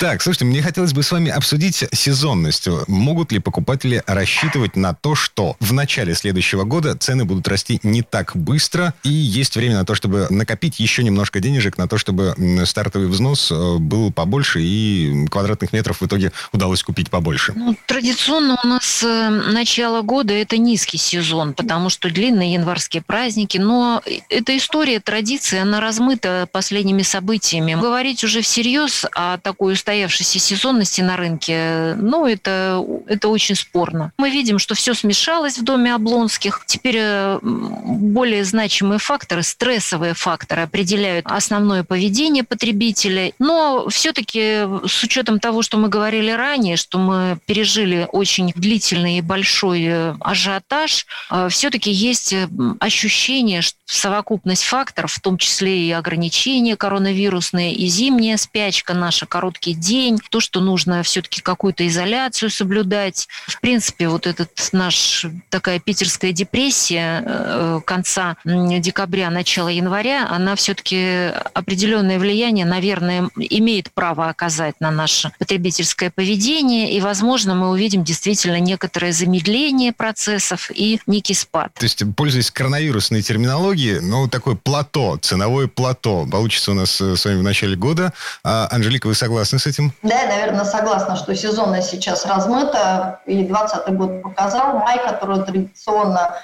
Так, 0.00 0.22
слушайте, 0.22 0.44
мне 0.44 0.62
хотелось 0.62 0.92
бы 0.92 1.02
с 1.02 1.10
вами 1.10 1.30
обсудить 1.30 1.84
сезонность. 1.92 2.68
Могут 2.86 3.32
ли 3.32 3.38
покупатели 3.38 4.02
рассчитывать 4.06 4.76
на 4.76 4.94
то, 4.94 5.14
что 5.14 5.56
в 5.60 5.72
начале 5.72 6.14
следующего 6.14 6.64
года 6.64 6.96
цены 6.96 7.24
будут 7.24 7.48
расти 7.48 7.80
не 7.82 8.02
так 8.02 8.36
быстро, 8.36 8.94
и 9.04 9.08
есть 9.08 9.56
время 9.56 9.76
на 9.76 9.84
то, 9.84 9.94
чтобы 9.94 10.26
накопить 10.30 10.80
еще 10.80 11.02
немножко 11.02 11.40
денежек 11.40 11.78
на 11.78 11.88
то, 11.88 11.98
чтобы 11.98 12.34
стартовый 12.66 13.08
взнос 13.08 13.50
э, 13.50 13.76
был 13.78 14.12
побольше, 14.12 14.60
и 14.62 15.26
квадратных 15.30 15.72
метров 15.72 16.00
в 16.00 16.06
итоге 16.06 16.32
удалось 16.52 16.82
купить 16.82 17.10
побольше? 17.10 17.52
Ну, 17.56 17.76
традиционно 17.86 18.58
у 18.62 18.66
нас 18.66 19.02
э, 19.02 19.28
начало 19.28 20.02
года– 20.02 20.34
это 20.34 20.58
низкий 20.58 20.98
сезон, 20.98 21.54
потому 21.54 21.88
что 21.88 22.10
длинные 22.10 22.52
январские 22.54 23.02
праздники, 23.02 23.58
но 23.58 24.02
эта 24.28 24.56
история, 24.56 25.00
традиция, 25.00 25.62
она 25.62 25.80
размыта 25.80 26.48
последними 26.52 27.02
событиями. 27.02 27.74
Говорить 27.74 28.22
уже 28.24 28.42
всерьез 28.42 28.65
всерьез 28.66 29.06
о 29.14 29.38
такой 29.38 29.74
устоявшейся 29.74 30.38
сезонности 30.38 31.00
на 31.00 31.16
рынке, 31.16 31.94
ну, 32.00 32.26
это, 32.26 32.84
это 33.06 33.28
очень 33.28 33.54
спорно. 33.54 34.12
Мы 34.18 34.30
видим, 34.30 34.58
что 34.58 34.74
все 34.74 34.92
смешалось 34.94 35.58
в 35.58 35.62
доме 35.62 35.94
Облонских. 35.94 36.64
Теперь 36.66 36.96
э, 36.98 37.38
более 37.42 38.44
значимые 38.44 38.98
факторы, 38.98 39.44
стрессовые 39.44 40.14
факторы 40.14 40.62
определяют 40.62 41.26
основное 41.28 41.84
поведение 41.84 42.42
потребителя. 42.42 43.32
Но 43.38 43.88
все-таки 43.88 44.64
с 44.86 45.02
учетом 45.04 45.38
того, 45.38 45.62
что 45.62 45.78
мы 45.78 45.88
говорили 45.88 46.32
ранее, 46.32 46.76
что 46.76 46.98
мы 46.98 47.38
пережили 47.46 48.08
очень 48.10 48.52
длительный 48.56 49.18
и 49.18 49.22
большой 49.22 49.84
э, 49.84 50.14
ажиотаж, 50.20 51.06
э, 51.30 51.48
все-таки 51.50 51.92
есть 51.92 52.34
ощущение, 52.80 53.62
что 53.62 53.78
совокупность 53.86 54.64
факторов, 54.64 55.12
в 55.12 55.20
том 55.20 55.38
числе 55.38 55.86
и 55.86 55.92
ограничения 55.92 56.76
коронавирусные, 56.76 57.72
и 57.72 57.86
зимняя 57.86 58.36
спячка 58.56 58.94
наша, 58.94 59.26
короткий 59.26 59.74
день, 59.74 60.18
то, 60.30 60.40
что 60.40 60.60
нужно 60.60 61.02
все-таки 61.02 61.42
какую-то 61.42 61.86
изоляцию 61.86 62.48
соблюдать. 62.48 63.28
В 63.46 63.60
принципе, 63.60 64.08
вот 64.08 64.26
этот 64.26 64.50
наш 64.72 65.26
такая 65.50 65.78
питерская 65.78 66.32
депрессия 66.32 67.22
э, 67.26 67.80
конца 67.84 68.36
декабря, 68.46 69.28
начала 69.28 69.68
января, 69.68 70.26
она 70.30 70.56
все-таки 70.56 71.32
определенное 71.52 72.18
влияние, 72.18 72.64
наверное, 72.64 73.28
имеет 73.36 73.92
право 73.92 74.30
оказать 74.30 74.80
на 74.80 74.90
наше 74.90 75.32
потребительское 75.38 76.10
поведение, 76.10 76.94
и, 76.94 77.00
возможно, 77.02 77.54
мы 77.54 77.68
увидим 77.68 78.04
действительно 78.04 78.58
некоторое 78.58 79.12
замедление 79.12 79.92
процессов 79.92 80.70
и 80.74 80.98
некий 81.06 81.34
спад. 81.34 81.74
То 81.74 81.84
есть, 81.84 82.02
пользуясь 82.16 82.50
коронавирусной 82.50 83.20
терминологией, 83.20 84.00
ну, 84.00 84.28
такое 84.28 84.54
плато, 84.54 85.18
ценовое 85.20 85.66
плато 85.66 86.26
получится 86.26 86.70
у 86.70 86.74
нас 86.74 86.98
э, 87.02 87.16
с 87.16 87.24
вами 87.26 87.40
в 87.40 87.42
начале 87.42 87.76
года. 87.76 88.14
А, 88.48 88.68
Анжелика, 88.70 89.08
вы 89.08 89.14
согласны 89.16 89.58
с 89.58 89.66
этим? 89.66 89.92
Да, 90.04 90.20
я, 90.20 90.28
наверное, 90.28 90.64
согласна, 90.64 91.16
что 91.16 91.34
сезонность 91.34 91.90
сейчас 91.90 92.24
размыта. 92.26 93.18
И 93.26 93.42
2020 93.42 93.94
год 93.96 94.22
показал. 94.22 94.78
Май, 94.78 95.00
который 95.04 95.42
традиционно 95.42 96.36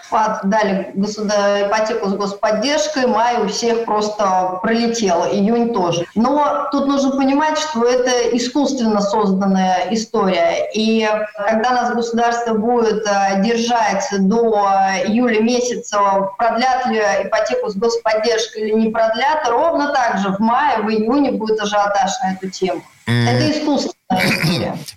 дали 0.42 0.90
государ... 0.94 1.68
ипотеку 1.68 2.08
с 2.08 2.14
господдержкой, 2.14 3.06
май 3.06 3.40
у 3.40 3.46
всех 3.46 3.84
просто 3.84 4.58
пролетел. 4.62 5.26
Июнь 5.26 5.72
тоже. 5.72 6.04
Но 6.16 6.66
тут 6.72 6.88
нужно 6.88 7.12
понимать, 7.12 7.56
что 7.56 7.84
это 7.84 8.36
искусственно 8.36 9.00
созданная 9.00 9.86
история. 9.92 10.70
И 10.74 11.08
когда 11.46 11.70
нас 11.70 11.94
государство 11.94 12.54
будет 12.54 13.06
э, 13.06 13.42
держать 13.44 14.08
до 14.18 14.66
июля 15.06 15.40
месяца, 15.40 16.00
продлят 16.36 16.86
ли 16.86 16.98
ипотеку 16.98 17.68
с 17.68 17.76
господдержкой 17.76 18.62
или 18.62 18.72
не 18.72 18.90
продлят, 18.90 19.48
ровно 19.48 19.92
так 19.92 20.18
же 20.18 20.30
в 20.30 20.40
мае, 20.40 20.78
в 20.82 20.88
июне 20.90 21.30
будет 21.30 21.60
ажиотаж 21.60 21.91
ажиотаж 21.92 22.20
на 22.22 22.32
эту 22.32 22.50
тему. 22.50 22.82
Mm. 23.06 23.28
Это 23.28 23.50
искусственно 23.50 23.94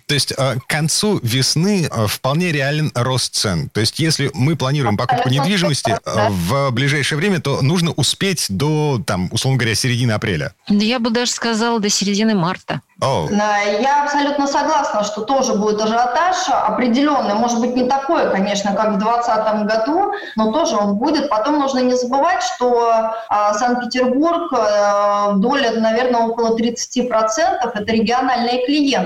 То 0.06 0.14
есть 0.14 0.32
э, 0.36 0.56
к 0.58 0.66
концу 0.66 1.18
весны 1.22 1.88
э, 1.90 2.06
вполне 2.06 2.52
реален 2.52 2.92
рост 2.94 3.34
цен. 3.34 3.68
То 3.70 3.80
есть 3.80 3.98
если 3.98 4.30
мы 4.34 4.56
планируем 4.56 4.96
покупку 4.96 5.28
недвижимости 5.28 5.98
в 6.04 6.70
ближайшее 6.70 7.18
время, 7.18 7.40
то 7.40 7.62
нужно 7.62 7.92
успеть 7.92 8.46
до, 8.48 9.00
там, 9.04 9.28
условно 9.32 9.58
говоря, 9.58 9.74
середины 9.74 10.12
апреля. 10.12 10.52
Я 10.68 10.98
бы 10.98 11.10
даже 11.10 11.32
сказала 11.32 11.80
до 11.80 11.88
середины 11.88 12.34
марта. 12.34 12.80
Oh. 13.02 13.28
Я 13.30 14.04
абсолютно 14.04 14.46
согласна, 14.46 15.04
что 15.04 15.20
тоже 15.22 15.54
будет 15.54 15.80
ажиотаж 15.82 16.48
определенный. 16.48 17.34
Может 17.34 17.60
быть, 17.60 17.76
не 17.76 17.84
такой, 17.84 18.30
конечно, 18.30 18.72
как 18.72 18.94
в 18.94 18.98
2020 18.98 19.66
году, 19.66 20.12
но 20.36 20.50
тоже 20.50 20.76
он 20.76 20.94
будет. 20.94 21.28
Потом 21.28 21.58
нужно 21.58 21.80
не 21.80 21.94
забывать, 21.94 22.42
что 22.42 23.12
а, 23.28 23.52
Санкт-Петербург, 23.52 24.50
а, 24.52 25.32
доля, 25.32 25.72
наверное, 25.72 26.22
около 26.22 26.56
30% 26.56 27.70
это 27.74 27.92
региональные 27.92 28.64
клиенты. 28.64 29.05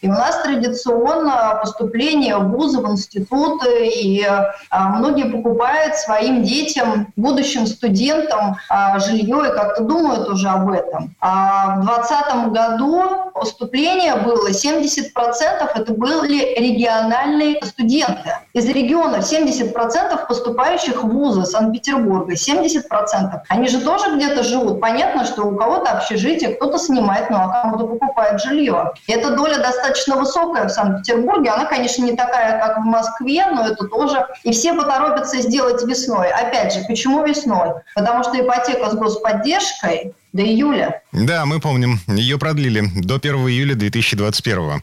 И 0.00 0.08
у 0.08 0.12
нас 0.12 0.42
традиционно 0.42 1.58
поступление 1.60 2.36
в 2.36 2.48
вузы, 2.50 2.80
в 2.80 2.90
институты, 2.90 3.88
и 3.88 4.24
а, 4.70 4.88
многие 4.90 5.30
покупают 5.30 5.96
своим 5.96 6.42
детям, 6.42 7.12
будущим 7.16 7.66
студентам 7.66 8.56
а, 8.68 8.98
жилье 8.98 9.48
и 9.48 9.54
как-то 9.54 9.84
думают 9.84 10.28
уже 10.28 10.48
об 10.48 10.70
этом. 10.70 11.14
А 11.20 11.76
в 11.76 11.86
2020 11.86 12.52
году 12.52 13.30
поступления 13.34 14.16
было 14.16 14.50
70% 14.50 15.70
это 15.74 15.92
были 15.92 16.58
региональные 16.58 17.60
студенты. 17.64 18.36
Из 18.52 18.66
регионов 18.66 19.30
70% 19.30 20.26
поступающих 20.26 21.02
в 21.02 21.08
вузы 21.08 21.44
Санкт-Петербурга, 21.44 22.34
70%. 22.34 23.40
Они 23.48 23.68
же 23.68 23.80
тоже 23.80 24.16
где-то 24.16 24.42
живут. 24.42 24.80
Понятно, 24.80 25.24
что 25.24 25.44
у 25.44 25.56
кого-то 25.56 25.92
общежитие, 25.92 26.50
кто-то 26.56 26.78
снимает, 26.78 27.30
ну 27.30 27.36
а 27.36 27.62
кому-то 27.62 27.86
покупает 27.86 28.40
жилье. 28.40 28.92
И 29.06 29.12
эта 29.12 29.30
доля 29.40 29.58
достаточно 29.58 30.16
высокая 30.16 30.68
в 30.68 30.70
Санкт-Петербурге. 30.70 31.50
Она, 31.50 31.64
конечно, 31.64 32.04
не 32.04 32.14
такая, 32.14 32.60
как 32.60 32.78
в 32.78 32.84
Москве, 32.84 33.46
но 33.46 33.66
это 33.68 33.86
тоже. 33.86 34.26
И 34.44 34.52
все 34.52 34.74
поторопятся 34.74 35.40
сделать 35.40 35.82
весной. 35.84 36.28
Опять 36.28 36.74
же, 36.74 36.80
почему 36.86 37.24
весной? 37.24 37.70
Потому 37.94 38.22
что 38.22 38.38
ипотека 38.38 38.90
с 38.90 38.94
господдержкой 38.94 40.14
до 40.32 40.42
июля. 40.42 41.02
Да, 41.12 41.46
мы 41.46 41.60
помним. 41.60 41.98
Ее 42.06 42.38
продлили 42.38 42.84
до 42.96 43.16
1 43.16 43.34
июля 43.48 43.74
2021. 43.74 44.82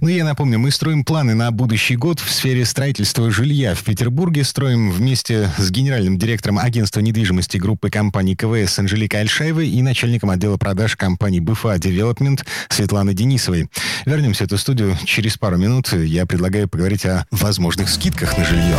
Ну, 0.00 0.08
я 0.08 0.24
напомню, 0.24 0.58
мы 0.58 0.70
строим 0.70 1.04
планы 1.04 1.34
на 1.34 1.50
будущий 1.50 1.96
год 1.96 2.20
в 2.20 2.30
сфере 2.30 2.64
строительства 2.64 3.30
жилья 3.30 3.74
в 3.74 3.82
Петербурге. 3.82 4.44
Строим 4.44 4.90
вместе 4.90 5.50
с 5.56 5.70
генеральным 5.70 6.18
директором 6.18 6.58
агентства 6.58 7.00
недвижимости 7.00 7.56
группы 7.58 7.90
компаний 7.90 8.36
КВС 8.36 8.78
Анжеликой 8.78 9.20
Альшаевой 9.20 9.68
и 9.68 9.82
начальником 9.82 10.30
отдела 10.30 10.56
продаж 10.56 10.96
компании 10.96 11.40
БФА 11.40 11.78
Девелопмент 11.78 12.44
Светланой 12.68 13.14
Денисовой. 13.14 13.68
Вернемся 14.06 14.44
в 14.44 14.46
эту 14.46 14.58
студию 14.58 14.96
через 15.04 15.36
пару 15.36 15.56
минут. 15.56 15.92
Я 15.92 16.26
предлагаю 16.26 16.68
поговорить 16.68 17.06
о 17.06 17.26
возможных 17.30 17.88
скидках 17.88 18.36
на 18.36 18.44
жилье. 18.44 18.76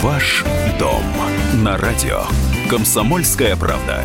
Ваш 0.00 0.44
дом 0.78 1.02
на 1.54 1.76
радио. 1.76 2.24
Комсомольская 2.68 3.56
правда. 3.56 4.04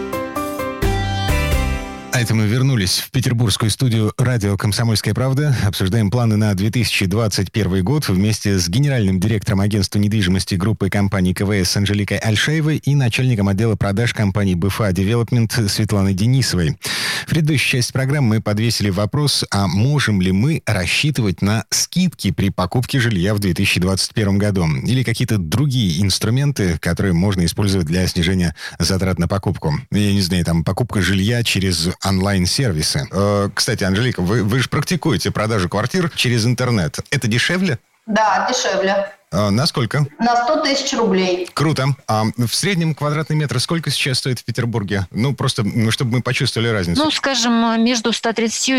А 2.13 2.19
это 2.19 2.35
мы 2.35 2.45
вернулись 2.45 2.99
в 2.99 3.09
петербургскую 3.09 3.71
студию 3.71 4.13
радио 4.17 4.57
«Комсомольская 4.57 5.13
правда». 5.13 5.55
Обсуждаем 5.65 6.11
планы 6.11 6.35
на 6.35 6.53
2021 6.53 7.85
год 7.85 8.09
вместе 8.09 8.59
с 8.59 8.67
генеральным 8.67 9.17
директором 9.17 9.61
агентства 9.61 9.97
недвижимости 9.97 10.55
группы 10.55 10.89
компании 10.89 11.31
КВС 11.31 11.77
Анжеликой 11.77 12.17
Альшаевой 12.17 12.77
и 12.77 12.95
начальником 12.95 13.47
отдела 13.47 13.77
продаж 13.77 14.13
компании 14.13 14.55
БФА 14.55 14.91
Девелопмент 14.91 15.53
Светланой 15.53 16.13
Денисовой. 16.13 16.77
В 17.25 17.29
предыдущей 17.29 17.77
части 17.77 17.93
программы 17.93 18.27
мы 18.27 18.41
подвесили 18.41 18.89
вопрос, 18.89 19.45
а 19.49 19.67
можем 19.67 20.21
ли 20.21 20.33
мы 20.33 20.63
рассчитывать 20.65 21.41
на 21.41 21.65
скидки 21.69 22.31
при 22.31 22.49
покупке 22.49 22.99
жилья 22.99 23.33
в 23.33 23.39
2021 23.39 24.37
году? 24.37 24.67
Или 24.83 25.03
какие-то 25.03 25.37
другие 25.37 26.01
инструменты, 26.01 26.77
которые 26.79 27.13
можно 27.13 27.45
использовать 27.45 27.87
для 27.87 28.05
снижения 28.07 28.53
затрат 28.79 29.17
на 29.17 29.29
покупку? 29.29 29.73
Я 29.91 30.13
не 30.13 30.21
знаю, 30.21 30.43
там 30.43 30.65
покупка 30.65 31.01
жилья 31.01 31.43
через 31.43 31.89
онлайн-сервисы. 32.03 33.07
Э, 33.11 33.49
кстати, 33.53 33.83
Анжелика, 33.83 34.21
вы, 34.21 34.43
вы 34.43 34.59
же 34.59 34.69
практикуете 34.69 35.31
продажу 35.31 35.69
квартир 35.69 36.09
через 36.15 36.45
интернет. 36.45 36.99
Это 37.09 37.27
дешевле? 37.27 37.79
Да, 38.07 38.47
дешевле. 38.49 39.11
А, 39.33 39.49
на 39.49 39.65
сколько? 39.65 40.05
На 40.19 40.35
100 40.43 40.63
тысяч 40.63 40.93
рублей. 40.93 41.47
Круто. 41.53 41.95
А 42.07 42.25
в 42.35 42.53
среднем 42.53 42.93
квадратный 42.93 43.37
метр 43.37 43.61
сколько 43.61 43.89
сейчас 43.89 44.17
стоит 44.17 44.39
в 44.39 44.43
Петербурге? 44.43 45.07
Ну, 45.11 45.33
просто, 45.33 45.63
ну, 45.63 45.89
чтобы 45.91 46.11
мы 46.11 46.21
почувствовали 46.21 46.67
разницу. 46.67 47.01
Ну, 47.01 47.11
скажем, 47.11 47.81
между 47.81 48.11
130 48.11 48.69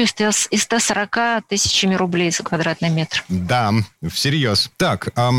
и 0.51 0.59
140 0.59 1.47
тысячами 1.49 1.95
рублей 1.95 2.31
за 2.31 2.43
квадратный 2.43 2.91
метр. 2.91 3.25
Да, 3.29 3.73
всерьез. 4.11 4.71
Так, 4.77 5.09
а, 5.17 5.31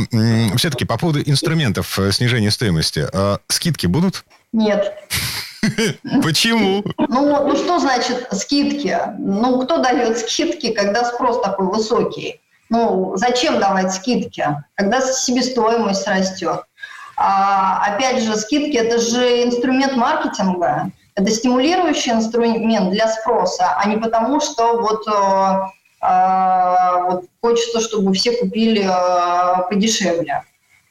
все-таки 0.56 0.86
по 0.86 0.98
поводу 0.98 1.22
инструментов 1.22 2.00
э, 2.00 2.12
снижения 2.12 2.50
стоимости. 2.50 3.08
А, 3.14 3.38
скидки 3.50 3.86
будут? 3.86 4.26
Нет. 4.52 4.94
Почему? 6.24 6.84
Ну, 6.98 7.48
ну 7.48 7.56
что 7.56 7.80
значит 7.80 8.28
скидки? 8.32 8.98
Ну, 9.18 9.62
кто 9.62 9.78
дает 9.78 10.18
скидки, 10.18 10.72
когда 10.74 11.06
спрос 11.06 11.42
такой 11.42 11.68
высокий? 11.68 12.42
Ну, 12.70 13.14
зачем 13.16 13.60
давать 13.60 13.94
скидки, 13.94 14.46
когда 14.76 15.02
себестоимость 15.02 16.08
растет? 16.08 16.64
А, 17.16 17.86
опять 17.86 18.24
же, 18.24 18.36
скидки– 18.36 18.76
это 18.78 19.00
же 19.00 19.44
инструмент 19.44 19.96
маркетинга. 19.96 20.92
Это 21.16 21.30
стимулирующий 21.30 22.12
инструмент 22.12 22.90
для 22.90 23.08
спроса, 23.08 23.76
а 23.78 23.88
не 23.88 23.98
потому, 23.98 24.42
что 24.42 24.80
вот, 24.82 25.08
э, 25.08 26.06
э, 26.06 27.04
вот 27.04 27.26
хочется, 27.40 27.82
чтобы 27.82 28.14
все 28.14 28.32
купили 28.32 28.84
э, 28.84 29.70
подешевле. 29.70 30.42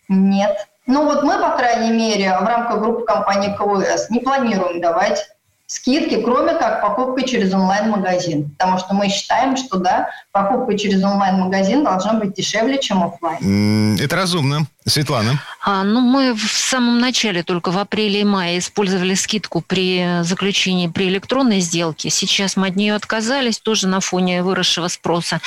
Нет. 0.09 0.69
Ну 0.87 1.05
вот 1.05 1.23
мы, 1.23 1.39
по 1.39 1.57
крайней 1.57 1.93
мере, 1.93 2.37
в 2.39 2.45
рамках 2.45 2.81
группы 2.81 3.05
компании 3.05 3.55
КВС 3.57 4.11
не 4.11 4.21
планируем 4.21 4.81
давать 4.81 5.29
скидки, 5.67 6.21
кроме 6.23 6.55
как 6.55 6.83
покупкой 6.83 7.25
через 7.25 7.55
онлайн-магазин. 7.55 8.51
Потому 8.51 8.79
что 8.79 8.95
мы 8.95 9.09
считаем, 9.09 9.57
что 9.57 9.79
да, 9.79 10.11
покупка 10.33 10.77
через 10.77 11.03
онлайн-магазин 11.03 11.83
должна 11.85 12.15
быть 12.15 12.35
дешевле, 12.35 12.79
чем 12.79 13.03
офлайн. 13.03 13.97
Это 13.99 14.17
разумно. 14.17 14.67
Светлана. 14.85 15.41
А, 15.65 15.85
ну, 15.85 16.01
мы 16.01 16.35
в 16.35 16.51
самом 16.51 16.99
начале, 16.99 17.45
только 17.45 17.71
в 17.71 17.79
апреле 17.79 18.23
и 18.23 18.25
мае, 18.25 18.59
использовали 18.59 19.15
скидку 19.15 19.61
при 19.61 20.23
заключении 20.23 20.89
при 20.89 21.09
электронной 21.09 21.61
сделке. 21.61 22.11
Сейчас 22.11 22.57
мы 22.57 22.67
от 22.67 22.77
нее 22.77 22.97
отказались, 22.97 23.61
тоже 23.61 23.87
на 23.87 24.01
фоне 24.01 24.43
выросшего 24.43 24.89
спроса. 24.89 25.41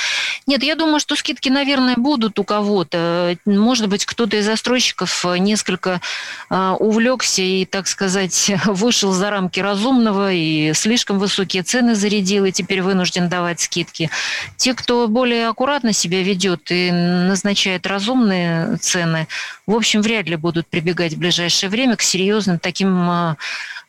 Нет, 0.46 0.62
я 0.62 0.74
думаю, 0.74 1.00
что 1.00 1.16
скидки, 1.16 1.50
наверное, 1.50 1.96
будут 1.96 2.38
у 2.38 2.44
кого-то. 2.44 3.36
Может 3.44 3.88
быть, 3.88 4.06
кто-то 4.06 4.38
из 4.38 4.46
застройщиков 4.46 5.26
несколько 5.38 6.00
а, 6.48 6.74
увлекся 6.74 7.42
и, 7.42 7.66
так 7.66 7.88
сказать, 7.88 8.50
вышел 8.64 9.12
за 9.12 9.28
рамки 9.28 9.60
разумного 9.60 10.32
и 10.32 10.72
слишком 10.72 11.18
высокие 11.18 11.62
цены 11.62 11.94
зарядил, 11.94 12.46
и 12.46 12.52
теперь 12.52 12.80
вынужден 12.80 13.28
давать 13.28 13.60
скидки. 13.60 14.10
Те, 14.56 14.72
кто 14.72 15.08
более 15.08 15.48
аккуратно 15.48 15.92
себя 15.92 16.22
ведет 16.22 16.70
и 16.70 16.90
назначает 16.90 17.86
разумные 17.86 18.78
цены, 18.78 19.25
в 19.66 19.74
общем, 19.74 20.02
вряд 20.02 20.26
ли 20.26 20.36
будут 20.36 20.66
прибегать 20.66 21.14
в 21.14 21.18
ближайшее 21.18 21.70
время 21.70 21.96
к 21.96 22.02
серьезным 22.02 22.58
таким 22.58 23.08
а, 23.08 23.36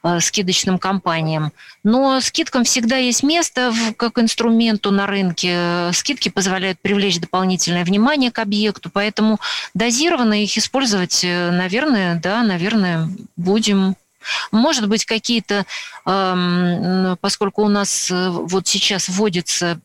а, 0.04 0.20
скидочным 0.20 0.78
кампаниям. 0.78 1.52
Но 1.84 2.22
скидкам 2.22 2.64
всегда 2.64 2.98
есть 2.98 3.24
место 3.24 3.74
как 3.98 4.20
инструменту 4.20 4.92
на 4.92 5.08
рынке. 5.08 5.92
Скидки 5.94 6.30
позволяют 6.30 6.80
привлечь 6.80 7.20
дополнительное 7.20 7.84
внимание 7.84 8.32
к 8.32 8.40
объекту, 8.40 8.90
поэтому 8.92 9.40
дозированно 9.74 10.44
их 10.44 10.58
использовать, 10.58 11.24
э, 11.24 11.52
наверное, 11.52 12.20
да, 12.22 12.44
наверное, 12.44 13.10
будем. 13.36 13.96
Может 14.52 14.88
быть, 14.88 15.06
какие-то, 15.06 15.66
поскольку 17.22 17.64
у 17.64 17.70
нас 17.70 18.10
э, 18.12 18.30
вот 18.30 18.68
сейчас 18.68 19.10
вводится, 19.10 19.80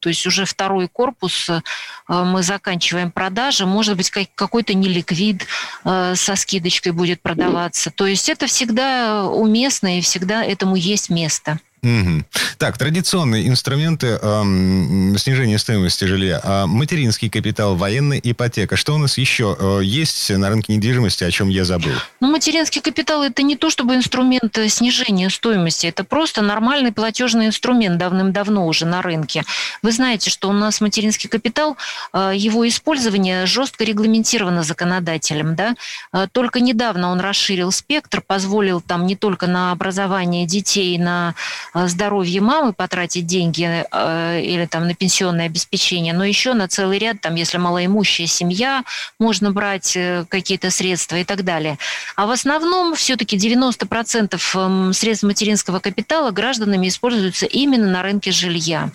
то 0.00 0.08
есть 0.08 0.26
уже 0.26 0.44
второй 0.44 0.88
корпус, 0.88 1.48
э, 1.48 1.60
мы 2.08 2.42
заканчиваем 2.42 3.10
продажи, 3.10 3.66
может 3.66 3.96
быть, 3.96 4.10
какой-то 4.10 4.74
неликвид 4.74 5.46
э, 5.84 6.14
со 6.16 6.36
скидочкой 6.36 6.92
будет 6.92 7.20
продаваться. 7.22 7.90
То 7.90 8.06
есть 8.06 8.28
это 8.28 8.46
всегда 8.46 9.24
уместно 9.24 9.98
и 9.98 10.00
всегда 10.00 10.44
этому 10.44 10.76
есть 10.76 11.10
место. 11.10 11.58
Угу. 11.82 12.24
Так, 12.58 12.76
традиционные 12.76 13.46
инструменты 13.46 14.18
эм, 14.20 15.16
снижения 15.16 15.58
стоимости 15.58 16.04
жилья. 16.04 16.40
А 16.42 16.66
материнский 16.66 17.30
капитал, 17.30 17.76
военная 17.76 18.20
ипотека. 18.22 18.76
Что 18.76 18.94
у 18.94 18.98
нас 18.98 19.16
еще 19.16 19.56
э, 19.58 19.80
есть 19.84 20.30
на 20.30 20.48
рынке 20.48 20.74
недвижимости, 20.74 21.22
о 21.22 21.30
чем 21.30 21.48
я 21.48 21.64
забыл? 21.64 21.92
Ну, 22.20 22.30
материнский 22.30 22.80
капитал 22.80 23.22
это 23.22 23.42
не 23.42 23.56
то 23.56 23.70
чтобы 23.70 23.94
инструмент 23.94 24.58
снижения 24.68 25.30
стоимости, 25.30 25.86
это 25.86 26.02
просто 26.02 26.42
нормальный 26.42 26.92
платежный 26.92 27.46
инструмент 27.46 27.96
давным-давно 27.98 28.66
уже 28.66 28.86
на 28.86 29.02
рынке. 29.02 29.44
Вы 29.82 29.92
знаете, 29.92 30.30
что 30.30 30.48
у 30.48 30.52
нас 30.52 30.80
материнский 30.80 31.28
капитал, 31.28 31.76
э, 32.12 32.32
его 32.34 32.66
использование 32.66 33.46
жестко 33.46 33.84
регламентировано 33.84 34.64
законодателем. 34.64 35.54
Да? 35.54 35.76
Э, 36.12 36.26
только 36.30 36.60
недавно 36.60 37.10
он 37.10 37.20
расширил 37.20 37.70
спектр, 37.70 38.20
позволил 38.26 38.80
там 38.80 39.06
не 39.06 39.14
только 39.14 39.46
на 39.46 39.70
образование 39.70 40.44
детей, 40.44 40.98
на 40.98 41.28
Э, 41.28 41.67
здоровье 41.86 42.40
мамы 42.40 42.72
потратить 42.72 43.26
деньги 43.26 43.86
э, 43.90 44.40
или 44.40 44.66
там 44.66 44.86
на 44.86 44.94
пенсионное 44.94 45.46
обеспечение, 45.46 46.12
но 46.14 46.24
еще 46.24 46.54
на 46.54 46.66
целый 46.66 46.98
ряд, 46.98 47.20
там, 47.20 47.34
если 47.34 47.58
малоимущая 47.58 48.26
семья, 48.26 48.84
можно 49.18 49.52
брать 49.52 49.96
э, 49.96 50.24
какие-то 50.28 50.70
средства 50.70 51.16
и 51.16 51.24
так 51.24 51.44
далее. 51.44 51.78
А 52.16 52.26
в 52.26 52.30
основном 52.30 52.94
все-таки 52.94 53.36
90% 53.36 54.40
эм, 54.54 54.92
средств 54.92 55.24
материнского 55.24 55.78
капитала 55.78 56.30
гражданами 56.30 56.88
используются 56.88 57.46
именно 57.46 57.86
на 57.86 58.02
рынке 58.02 58.32
жилья. 58.32 58.90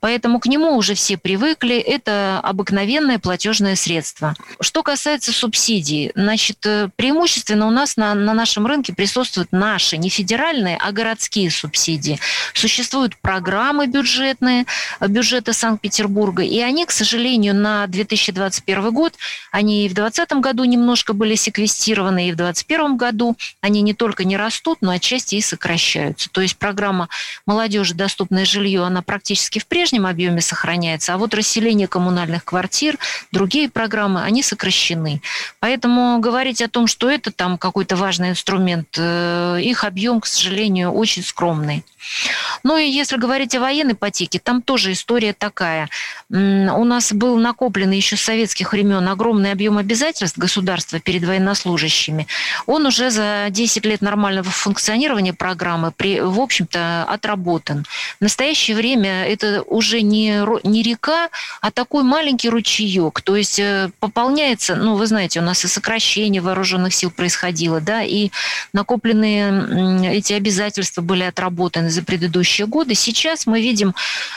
Поэтому 0.00 0.40
к 0.40 0.46
нему 0.46 0.76
уже 0.76 0.94
все 0.94 1.16
привыкли. 1.16 1.76
Это 1.76 2.40
обыкновенное 2.42 3.18
платежное 3.18 3.76
средство. 3.76 4.34
Что 4.60 4.82
касается 4.82 5.32
субсидий, 5.32 6.12
значит, 6.14 6.58
преимущественно 6.96 7.66
у 7.66 7.70
нас 7.70 7.96
на, 7.96 8.14
на 8.14 8.34
нашем 8.34 8.66
рынке 8.66 8.92
присутствуют 8.92 9.52
наши, 9.52 9.96
не 9.96 10.08
федеральные, 10.08 10.76
а 10.76 10.92
городские 10.92 11.50
субсидии 11.50 12.17
Существуют 12.54 13.16
программы 13.16 13.86
бюджетные, 13.86 14.66
бюджета 15.00 15.52
Санкт-Петербурга, 15.52 16.42
и 16.42 16.60
они, 16.60 16.86
к 16.86 16.90
сожалению, 16.90 17.54
на 17.54 17.86
2021 17.86 18.90
год, 18.92 19.14
они 19.52 19.86
и 19.86 19.88
в 19.88 19.94
2020 19.94 20.32
году 20.40 20.64
немножко 20.64 21.12
были 21.12 21.34
секвестированы, 21.34 22.28
и 22.28 22.32
в 22.32 22.36
2021 22.36 22.96
году 22.96 23.36
они 23.60 23.82
не 23.82 23.94
только 23.94 24.24
не 24.24 24.36
растут, 24.36 24.78
но 24.80 24.92
отчасти 24.92 25.36
и 25.36 25.40
сокращаются. 25.40 26.28
То 26.30 26.40
есть 26.40 26.56
программа 26.56 27.08
«Молодежи. 27.46 27.94
Доступное 27.94 28.44
жилье», 28.44 28.84
она 28.84 29.02
практически 29.02 29.58
в 29.58 29.66
прежнем 29.66 30.06
объеме 30.06 30.40
сохраняется, 30.40 31.14
а 31.14 31.18
вот 31.18 31.34
расселение 31.34 31.88
коммунальных 31.88 32.44
квартир, 32.44 32.98
другие 33.32 33.68
программы, 33.68 34.22
они 34.22 34.42
сокращены. 34.42 35.20
Поэтому 35.60 36.18
говорить 36.18 36.62
о 36.62 36.68
том, 36.68 36.86
что 36.86 37.10
это 37.10 37.30
там 37.32 37.58
какой-то 37.58 37.96
важный 37.96 38.30
инструмент, 38.30 38.88
э, 38.96 39.58
их 39.62 39.84
объем, 39.84 40.20
к 40.20 40.26
сожалению, 40.26 40.92
очень 40.92 41.22
скромный. 41.22 41.84
Ну 42.62 42.76
и 42.76 42.88
если 42.88 43.16
говорить 43.16 43.54
о 43.54 43.60
военной 43.60 43.92
ипотеке, 43.92 44.38
там 44.38 44.62
тоже 44.62 44.92
история 44.92 45.32
такая. 45.32 45.88
У 46.30 46.84
нас 46.84 47.12
был 47.12 47.36
накоплен 47.38 47.90
еще 47.90 48.16
с 48.16 48.22
советских 48.22 48.72
времен 48.72 49.08
огромный 49.08 49.52
объем 49.52 49.78
обязательств 49.78 50.38
государства 50.38 51.00
перед 51.00 51.24
военнослужащими. 51.24 52.26
Он 52.66 52.86
уже 52.86 53.10
за 53.10 53.46
10 53.50 53.84
лет 53.84 54.02
нормального 54.02 54.50
функционирования 54.50 55.32
программы, 55.32 55.92
при, 55.92 56.20
в 56.20 56.40
общем-то, 56.40 57.04
отработан. 57.08 57.86
В 58.18 58.22
настоящее 58.22 58.76
время 58.76 59.24
это 59.24 59.62
уже 59.62 60.02
не, 60.02 60.42
не 60.64 60.82
река, 60.82 61.28
а 61.60 61.70
такой 61.70 62.02
маленький 62.02 62.48
ручеек. 62.48 63.20
То 63.22 63.36
есть 63.36 63.58
э, 63.58 63.90
пополняется, 64.00 64.76
ну, 64.76 64.96
вы 64.96 65.06
знаете, 65.06 65.40
у 65.40 65.42
нас 65.42 65.64
и 65.64 65.68
сокращение 65.68 66.42
вооруженных 66.42 66.94
сил 66.94 67.10
происходило, 67.10 67.80
да, 67.80 68.02
и 68.02 68.30
накопленные 68.72 70.16
эти 70.16 70.32
обязательства 70.32 71.02
были 71.02 71.24
отработаны 71.24 71.87
за 71.90 72.02
предыдущие 72.02 72.66
годы. 72.66 72.94
Сейчас 72.94 73.46
мы 73.46 73.60
видим 73.60 73.94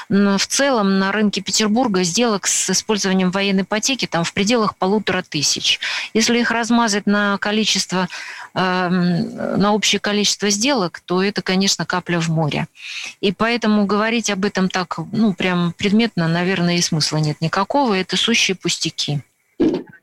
в 0.09 0.47
целом 0.47 0.99
на 0.99 1.11
рынке 1.11 1.41
Петербурга 1.41 2.03
сделок 2.03 2.47
с 2.47 2.69
использованием 2.69 3.31
военной 3.31 3.63
ипотеки 3.63 4.05
там 4.05 4.23
в 4.23 4.33
пределах 4.33 4.75
полутора 4.75 5.23
тысяч. 5.27 5.79
Если 6.13 6.39
их 6.39 6.51
размазать 6.51 7.05
на 7.05 7.37
количество, 7.37 8.07
эм, 8.53 9.35
на 9.59 9.73
общее 9.73 9.99
количество 9.99 10.49
сделок, 10.49 11.01
то 11.05 11.23
это, 11.23 11.41
конечно, 11.41 11.85
капля 11.85 12.19
в 12.19 12.29
море. 12.29 12.67
И 13.21 13.31
поэтому 13.31 13.85
говорить 13.85 14.29
об 14.29 14.45
этом 14.45 14.69
так, 14.69 14.99
ну, 15.11 15.33
прям 15.33 15.73
предметно, 15.77 16.27
наверное, 16.27 16.77
и 16.77 16.81
смысла 16.81 17.17
нет 17.17 17.41
никакого. 17.41 17.93
Это 17.93 18.17
сущие 18.17 18.55
пустяки 18.55 19.21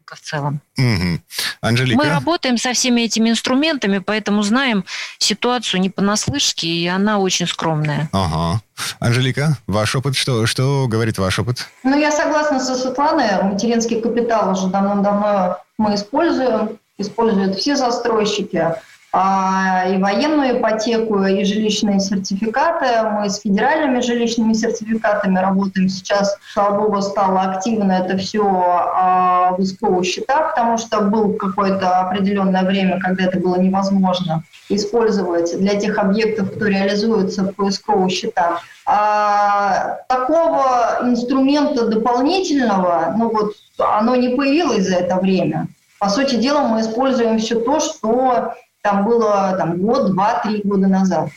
рынка 0.09 0.17
в 0.17 0.21
целом. 0.21 0.61
Угу. 0.77 1.21
Анжелика? 1.61 1.99
Мы 1.99 2.09
работаем 2.09 2.59
со 2.59 2.73
всеми 2.73 3.03
этими 3.03 3.31
инструментами, 3.31 3.99
поэтому 3.99 4.43
знаем 4.43 4.85
ситуацию 5.19 5.81
не 5.81 5.91
понаслышке, 5.91 6.67
и 6.67 6.87
она 6.87 7.19
очень 7.19 7.47
скромная. 7.47 8.09
Ага. 8.13 8.61
Анжелика, 9.01 9.57
ваш 9.67 9.97
опыт, 9.97 10.17
что, 10.17 10.47
что 10.47 10.87
говорит 10.89 11.19
ваш 11.19 11.39
опыт? 11.39 11.67
Ну, 11.83 11.99
я 11.99 12.13
согласна 12.13 12.61
со 12.61 12.75
Светланой. 12.75 13.43
Материнский 13.43 14.01
капитал 14.01 14.53
уже 14.53 14.69
давно-давно 14.69 15.59
мы 15.79 15.95
используем, 15.95 16.79
используют 16.99 17.57
все 17.57 17.77
застройщики. 17.77 18.75
А, 19.11 19.87
и 19.89 19.97
военную 19.97 20.59
ипотеку, 20.59 21.23
и 21.25 21.43
жилищные 21.43 21.99
сертификаты. 21.99 23.09
Мы 23.09 23.31
с 23.31 23.41
федеральными 23.41 24.01
жилищными 24.01 24.53
сертификатами 24.53 25.39
работаем 25.39 25.89
сейчас. 25.89 26.37
Слава 26.53 26.81
богу, 26.81 27.01
стало 27.01 27.41
активно 27.43 27.93
это 27.93 28.19
все 28.19 28.45
а, 28.45 29.55
в 29.57 29.65
СКО 29.65 30.03
счетах, 30.05 30.51
потому 30.55 30.77
что 30.77 31.01
было 31.01 31.33
какое-то 31.33 32.01
определенное 32.01 32.65
время, 32.65 33.01
когда 33.01 33.25
это 33.25 33.39
было 33.41 33.57
невозможно 33.57 34.43
использовать 34.69 35.59
для 35.59 35.81
тех 35.81 35.97
объектов, 35.97 36.51
кто 36.55 36.67
реализуется 36.67 37.45
по 37.45 37.71
СКО 37.71 38.11
счетам. 38.11 38.59
А 38.85 40.01
такого 40.09 40.99
инструмента 41.03 41.87
дополнительного, 41.87 43.15
ну 43.17 43.31
вот, 43.31 43.55
оно 43.79 44.17
не 44.17 44.37
появилось 44.37 44.87
за 44.87 44.97
это 44.97 45.17
время. 45.17 45.69
По 45.99 46.11
сути 46.11 46.37
дела, 46.37 46.69
мы 46.69 46.83
используем 46.83 47.39
все 47.39 47.59
то, 47.59 47.81
что 47.81 48.55
там 48.83 49.05
было 49.05 49.55
там, 49.59 49.79
год, 49.79 50.13
два, 50.13 50.41
три 50.45 50.63
года 50.63 50.87
назад. 50.87 51.29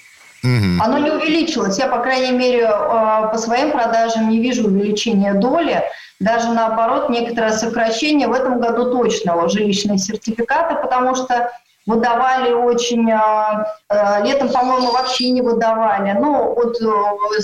Угу. 0.44 0.84
Оно 0.84 0.98
не 0.98 1.12
увеличилось. 1.12 1.78
Я, 1.78 1.88
по 1.88 2.00
крайней 2.00 2.32
мере, 2.32 2.64
э, 2.64 2.68
по 3.32 3.38
своим 3.38 3.72
продажам 3.72 4.30
не 4.30 4.40
вижу 4.40 4.68
увеличения 4.68 5.34
доли. 5.36 5.84
Даже 6.20 6.50
наоборот, 6.50 7.10
некоторое 7.10 7.52
сокращение 7.52 8.28
в 8.28 8.34
этом 8.34 8.60
году 8.60 8.92
точно 8.92 9.48
жилищные 9.48 9.98
сертификаты, 9.98 10.76
потому 10.76 11.16
что 11.16 11.52
выдавали 11.86 12.54
очень... 12.54 13.12
Э, 13.12 13.66
э, 13.90 14.24
летом, 14.24 14.50
по-моему, 14.50 14.92
вообще 14.92 15.30
не 15.30 15.42
выдавали. 15.42 16.12
Ну, 16.20 16.56
вот 16.56 16.78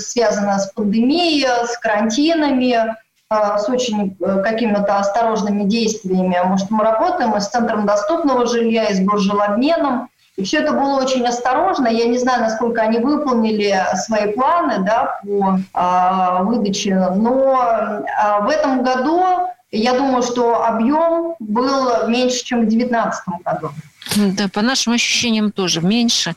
связано 0.00 0.58
с 0.58 0.72
пандемией, 0.72 1.46
с 1.66 1.78
карантинами, 1.78 2.96
с 3.30 3.68
очень 3.68 4.16
какими-то 4.42 4.98
осторожными 4.98 5.64
действиями. 5.64 6.40
Может, 6.44 6.70
мы 6.70 6.82
работаем 6.82 7.36
и 7.36 7.40
с 7.40 7.48
Центром 7.48 7.84
доступного 7.84 8.46
жилья, 8.46 8.86
и 8.86 8.94
с 8.94 9.00
буржилобменом. 9.00 10.08
И 10.36 10.44
все 10.44 10.60
это 10.60 10.72
было 10.72 11.00
очень 11.02 11.26
осторожно. 11.26 11.88
Я 11.88 12.06
не 12.06 12.16
знаю, 12.16 12.42
насколько 12.42 12.80
они 12.80 13.00
выполнили 13.00 13.74
свои 14.06 14.32
планы 14.32 14.78
да, 14.78 15.20
по 15.22 15.58
а, 15.74 16.42
выдаче, 16.44 16.94
но 16.94 17.60
а, 17.60 18.40
в 18.40 18.48
этом 18.48 18.82
году 18.82 19.22
я 19.72 19.92
думаю, 19.92 20.22
что 20.22 20.64
объем 20.64 21.34
был 21.38 22.08
меньше, 22.08 22.44
чем 22.44 22.60
в 22.60 22.68
2019 22.68 23.24
году. 23.44 23.70
Да, 24.16 24.48
по 24.48 24.62
нашим 24.62 24.94
ощущениям 24.94 25.52
тоже 25.52 25.80
меньше. 25.80 26.34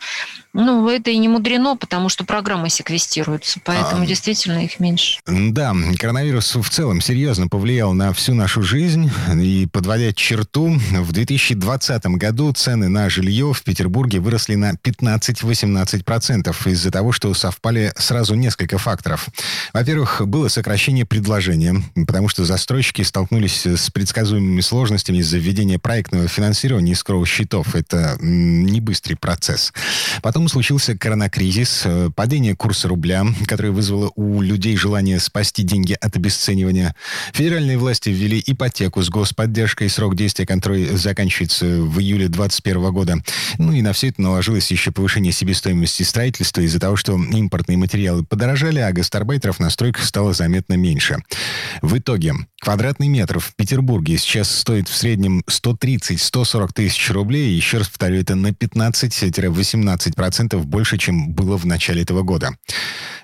Ну, 0.53 0.89
это 0.89 1.11
и 1.11 1.17
не 1.17 1.29
мудрено, 1.29 1.77
потому 1.77 2.09
что 2.09 2.25
программы 2.25 2.69
секвестируются, 2.69 3.61
поэтому 3.63 4.03
а, 4.03 4.05
действительно 4.05 4.65
их 4.65 4.81
меньше. 4.81 5.19
Да, 5.25 5.73
коронавирус 5.97 6.55
в 6.55 6.69
целом 6.69 6.99
серьезно 6.99 7.47
повлиял 7.47 7.93
на 7.93 8.11
всю 8.11 8.33
нашу 8.33 8.61
жизнь. 8.61 9.09
И 9.33 9.67
подводя 9.71 10.11
черту, 10.11 10.77
в 10.91 11.11
2020 11.13 12.05
году 12.05 12.51
цены 12.51 12.89
на 12.89 13.09
жилье 13.09 13.53
в 13.53 13.63
Петербурге 13.63 14.19
выросли 14.19 14.55
на 14.55 14.73
15-18% 14.73 16.69
из-за 16.69 16.91
того, 16.91 17.13
что 17.13 17.33
совпали 17.33 17.93
сразу 17.95 18.35
несколько 18.35 18.77
факторов. 18.77 19.29
Во-первых, 19.71 20.21
было 20.27 20.49
сокращение 20.49 21.05
предложения, 21.05 21.81
потому 21.95 22.27
что 22.27 22.43
застройщики 22.43 23.03
столкнулись 23.03 23.65
с 23.65 23.89
предсказуемыми 23.89 24.59
сложностями 24.59 25.19
из-за 25.19 25.37
введения 25.37 25.79
проектного 25.79 26.27
финансирования 26.27 26.91
из 26.91 27.03
кровосчетов. 27.51 27.75
Это 27.75 28.17
не 28.21 28.79
быстрый 28.79 29.15
процесс. 29.15 29.73
Потом 30.21 30.41
Потом 30.41 30.47
случился 30.47 30.97
коронакризис, 30.97 31.83
э, 31.85 32.09
падение 32.15 32.55
курса 32.55 32.87
рубля, 32.87 33.25
которое 33.47 33.71
вызвало 33.71 34.11
у 34.15 34.41
людей 34.41 34.75
желание 34.77 35.19
спасти 35.19 35.63
деньги 35.63 35.95
от 35.99 36.15
обесценивания. 36.15 36.95
Федеральные 37.33 37.77
власти 37.77 38.09
ввели 38.09 38.41
ипотеку 38.45 39.01
с 39.01 39.09
господдержкой, 39.09 39.89
срок 39.89 40.15
действия 40.15 40.45
которой 40.45 40.85
заканчивается 40.97 41.65
в 41.65 41.99
июле 41.99 42.27
2021 42.27 42.93
года. 42.93 43.17
Ну 43.57 43.73
и 43.73 43.81
на 43.81 43.93
все 43.93 44.09
это 44.09 44.21
наложилось 44.21 44.71
еще 44.71 44.91
повышение 44.91 45.31
себестоимости 45.31 46.03
строительства 46.03 46.61
из-за 46.61 46.79
того, 46.79 46.95
что 46.95 47.13
импортные 47.13 47.77
материалы 47.77 48.23
подорожали, 48.23 48.79
а 48.79 48.91
гастарбайтеров 48.91 49.59
на 49.59 49.69
стройках 49.69 50.05
стало 50.05 50.33
заметно 50.33 50.73
меньше. 50.73 51.17
В 51.81 51.97
итоге 51.97 52.33
квадратный 52.61 53.07
метр 53.07 53.39
в 53.39 53.55
Петербурге 53.55 54.19
сейчас 54.19 54.55
стоит 54.55 54.87
в 54.87 54.95
среднем 54.95 55.41
130-140 55.49 56.73
тысяч 56.73 57.09
рублей. 57.09 57.55
Еще 57.55 57.79
раз 57.79 57.89
повторю, 57.89 58.21
это 58.21 58.35
на 58.35 58.49
15-18% 58.49 60.61
больше, 60.63 60.99
чем 60.99 61.33
было 61.33 61.57
в 61.57 61.65
начале 61.65 62.03
этого 62.03 62.21
года. 62.21 62.51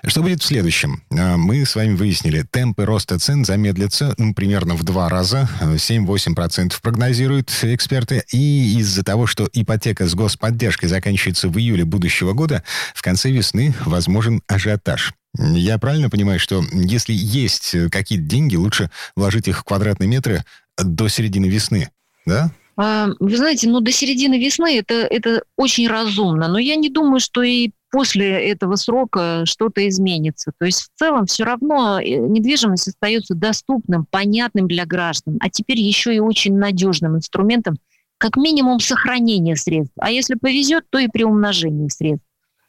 Что 0.04 0.22
будет 0.22 0.42
в 0.42 0.46
следующем? 0.46 1.02
А, 1.10 1.36
мы 1.36 1.64
с 1.64 1.76
вами 1.76 1.94
выяснили, 1.94 2.44
темпы 2.50 2.84
роста 2.84 3.18
цен 3.18 3.44
замедлятся 3.44 4.14
ну, 4.18 4.34
примерно 4.34 4.74
в 4.74 4.82
два 4.82 5.08
раза, 5.08 5.48
7-8% 5.60 6.74
прогнозируют 6.82 7.52
эксперты. 7.62 8.24
И 8.32 8.78
из-за 8.78 9.04
того, 9.04 9.26
что 9.26 9.48
ипотека 9.52 10.06
с 10.06 10.14
господдержкой 10.14 10.88
заканчивается 10.88 11.48
в 11.48 11.58
июле 11.58 11.84
будущего 11.84 12.32
года, 12.32 12.64
в 12.94 13.02
конце 13.02 13.30
весны 13.30 13.74
возможен 13.84 14.42
ажиотаж. 14.48 15.12
Я 15.36 15.78
правильно 15.78 16.10
понимаю, 16.10 16.40
что 16.40 16.62
если 16.72 17.12
есть 17.12 17.76
какие-то 17.90 18.24
деньги, 18.24 18.56
лучше 18.56 18.90
вложить 19.14 19.48
их 19.48 19.60
в 19.60 19.64
квадратные 19.64 20.08
метры 20.08 20.44
до 20.76 21.08
середины 21.08 21.46
весны, 21.46 21.90
да? 22.26 22.50
А, 22.80 23.08
вы 23.18 23.36
знаете, 23.36 23.68
ну 23.68 23.80
до 23.80 23.90
середины 23.90 24.38
весны 24.38 24.78
это, 24.78 24.94
это 24.94 25.42
очень 25.56 25.88
разумно, 25.88 26.46
но 26.46 26.58
я 26.58 26.76
не 26.76 26.88
думаю, 26.88 27.18
что 27.18 27.42
и 27.42 27.72
после 27.90 28.50
этого 28.50 28.76
срока 28.76 29.44
что-то 29.46 29.86
изменится. 29.88 30.52
То 30.56 30.64
есть 30.64 30.82
в 30.82 30.88
целом 30.96 31.26
все 31.26 31.42
равно 31.42 32.00
э, 32.00 32.04
недвижимость 32.04 32.86
остается 32.86 33.34
доступным, 33.34 34.06
понятным 34.08 34.68
для 34.68 34.86
граждан, 34.86 35.38
а 35.40 35.50
теперь 35.50 35.80
еще 35.80 36.14
и 36.14 36.20
очень 36.20 36.56
надежным 36.56 37.16
инструментом, 37.16 37.78
как 38.16 38.36
минимум 38.36 38.78
сохранения 38.78 39.56
средств, 39.56 39.94
а 39.98 40.12
если 40.12 40.36
повезет, 40.36 40.84
то 40.88 40.98
и 40.98 41.08
при 41.08 41.24
умножении 41.24 41.88
средств. 41.88 42.27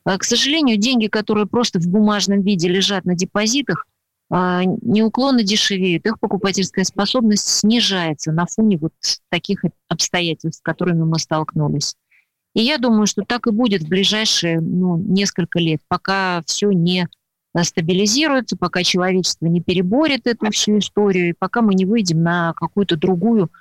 А, 0.10 0.18
к 0.18 0.24
сожалению, 0.24 0.78
деньги, 0.78 1.06
которые 1.06 1.46
просто 1.46 1.80
в 1.80 1.88
бумажном 1.88 2.42
виде 2.42 2.68
лежат 2.68 3.06
на 3.06 3.14
депозитах, 3.14 3.86
а, 4.32 4.64
неуклонно 4.64 5.44
дешевеют, 5.44 6.08
их 6.08 6.20
покупательская 6.20 6.84
способность 6.84 7.48
снижается 7.48 8.32
на 8.32 8.48
фоне 8.48 8.80
вот 8.80 8.94
таких 9.30 9.64
обстоятельств, 9.88 10.62
с 10.62 10.64
которыми 10.64 11.04
мы 11.04 11.20
столкнулись. 11.20 11.96
И 12.56 12.64
я 12.64 12.80
думаю, 12.80 13.06
что 13.06 13.22
так 13.22 13.46
и 13.46 13.52
будет 13.52 13.84
в 13.84 13.88
ближайшие 13.88 14.60
ну, 14.60 14.98
несколько 14.98 15.60
лет, 15.60 15.80
пока 15.88 16.42
все 16.48 16.72
не 16.72 17.08
стабилизируется, 17.62 18.58
пока 18.58 18.82
человечество 18.82 19.46
не 19.46 19.62
переборет 19.62 20.26
эту 20.26 20.50
всю 20.50 20.80
историю, 20.80 21.30
и 21.30 21.36
пока 21.38 21.62
мы 21.62 21.76
не 21.76 21.86
выйдем 21.86 22.24
на 22.24 22.54
какую-то 22.54 22.96
другую 22.96 23.52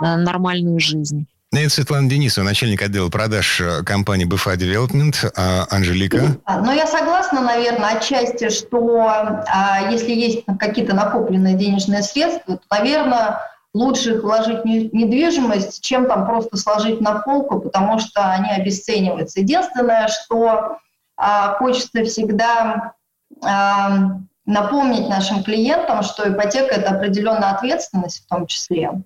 а, 0.00 0.16
нормальную 0.16 0.80
жизнь. 0.80 1.28
Это 1.54 1.68
Светлана 1.68 2.08
Денисова, 2.08 2.46
начальник 2.46 2.80
отдела 2.80 3.10
продаж 3.10 3.60
э, 3.60 3.82
компании 3.84 4.26
BFA 4.26 4.56
Development. 4.56 5.32
А 5.36 5.66
Анжелика? 5.68 6.38
Ну, 6.48 6.72
я 6.72 6.86
согласна, 6.86 7.42
наверное, 7.42 7.98
отчасти, 7.98 8.48
что 8.48 9.06
а, 9.06 9.90
если 9.90 10.12
есть 10.12 10.46
какие-то 10.58 10.94
накопленные 10.94 11.54
денежные 11.54 12.02
средства, 12.02 12.56
то, 12.56 12.62
наверное, 12.70 13.40
лучше 13.74 14.14
их 14.14 14.22
вложить 14.22 14.62
в 14.62 14.64
недвижимость, 14.64 15.82
чем 15.82 16.06
там 16.06 16.26
просто 16.26 16.56
сложить 16.56 17.02
на 17.02 17.16
полку, 17.16 17.60
потому 17.60 17.98
что 17.98 18.30
они 18.30 18.50
обесцениваются. 18.50 19.40
Единственное, 19.40 20.08
что 20.08 20.78
а, 21.18 21.54
хочется 21.58 22.02
всегда 22.04 22.94
напомнить 24.46 25.08
нашим 25.08 25.42
клиентам, 25.42 26.02
что 26.02 26.28
ипотека– 26.28 26.74
это 26.76 26.90
определенная 26.94 27.50
ответственность 27.50 28.24
в 28.24 28.28
том 28.28 28.46
числе. 28.46 29.02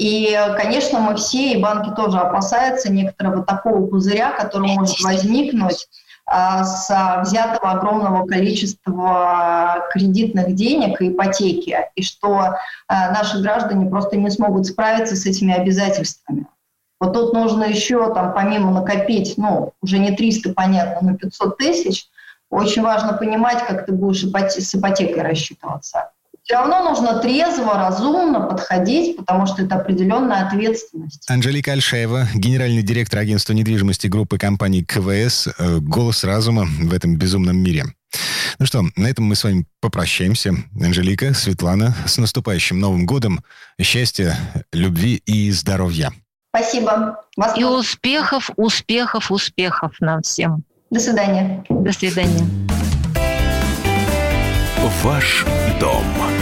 И, 0.00 0.34
конечно, 0.56 0.98
мы 0.98 1.14
все, 1.16 1.52
и 1.52 1.60
банки 1.60 1.94
тоже 1.94 2.16
опасаются 2.16 2.90
некоторого 2.90 3.44
такого 3.44 3.86
пузыря, 3.86 4.30
который 4.30 4.74
может 4.74 4.98
возникнуть 5.02 5.88
а, 6.24 6.64
с 6.64 6.88
взятого 7.20 7.72
огромного 7.72 8.26
количества 8.26 9.84
кредитных 9.92 10.54
денег 10.54 11.02
и 11.02 11.10
ипотеки, 11.10 11.76
и 11.96 12.02
что 12.02 12.54
а, 12.88 13.10
наши 13.10 13.42
граждане 13.42 13.90
просто 13.90 14.16
не 14.16 14.30
смогут 14.30 14.68
справиться 14.68 15.16
с 15.16 15.26
этими 15.26 15.52
обязательствами. 15.52 16.46
Вот 16.98 17.12
тут 17.12 17.34
нужно 17.34 17.64
еще, 17.64 18.14
там, 18.14 18.32
помимо 18.32 18.70
накопить, 18.70 19.34
ну, 19.36 19.74
уже 19.82 19.98
не 19.98 20.16
300, 20.16 20.54
понятно, 20.54 21.10
но 21.10 21.16
500 21.18 21.58
тысяч, 21.58 22.06
очень 22.48 22.80
важно 22.80 23.12
понимать, 23.12 23.66
как 23.66 23.84
ты 23.84 23.92
будешь 23.92 24.24
с 24.24 24.74
ипотекой 24.74 25.24
рассчитываться. 25.24 26.10
Все 26.50 26.56
равно 26.56 26.82
нужно 26.82 27.20
трезво, 27.20 27.74
разумно 27.74 28.40
подходить, 28.40 29.16
потому 29.16 29.46
что 29.46 29.62
это 29.62 29.76
определенная 29.76 30.48
ответственность. 30.48 31.24
Анжелика 31.30 31.70
Альшаева, 31.70 32.26
генеральный 32.34 32.82
директор 32.82 33.20
агентства 33.20 33.52
недвижимости 33.52 34.08
группы 34.08 34.36
компаний 34.36 34.82
КВС, 34.82 35.46
э, 35.46 35.78
голос 35.78 36.24
разума 36.24 36.66
в 36.66 36.92
этом 36.92 37.16
безумном 37.16 37.56
мире. 37.56 37.84
Ну 38.58 38.66
что, 38.66 38.82
на 38.96 39.06
этом 39.06 39.26
мы 39.26 39.36
с 39.36 39.44
вами 39.44 39.64
попрощаемся. 39.80 40.52
Анжелика, 40.74 41.34
Светлана, 41.34 41.94
с 42.04 42.18
наступающим 42.18 42.80
Новым 42.80 43.06
годом. 43.06 43.44
Счастья, 43.80 44.36
любви 44.72 45.22
и 45.26 45.52
здоровья. 45.52 46.10
Спасибо. 46.52 47.22
Вас 47.36 47.56
и 47.56 47.62
успехов, 47.62 48.50
успехов, 48.56 49.30
успехов 49.30 49.92
нам 50.00 50.22
всем. 50.22 50.64
До 50.90 50.98
свидания. 50.98 51.64
До 51.68 51.92
свидания. 51.92 52.44
Ваш 55.04 55.46
дом 55.78 56.29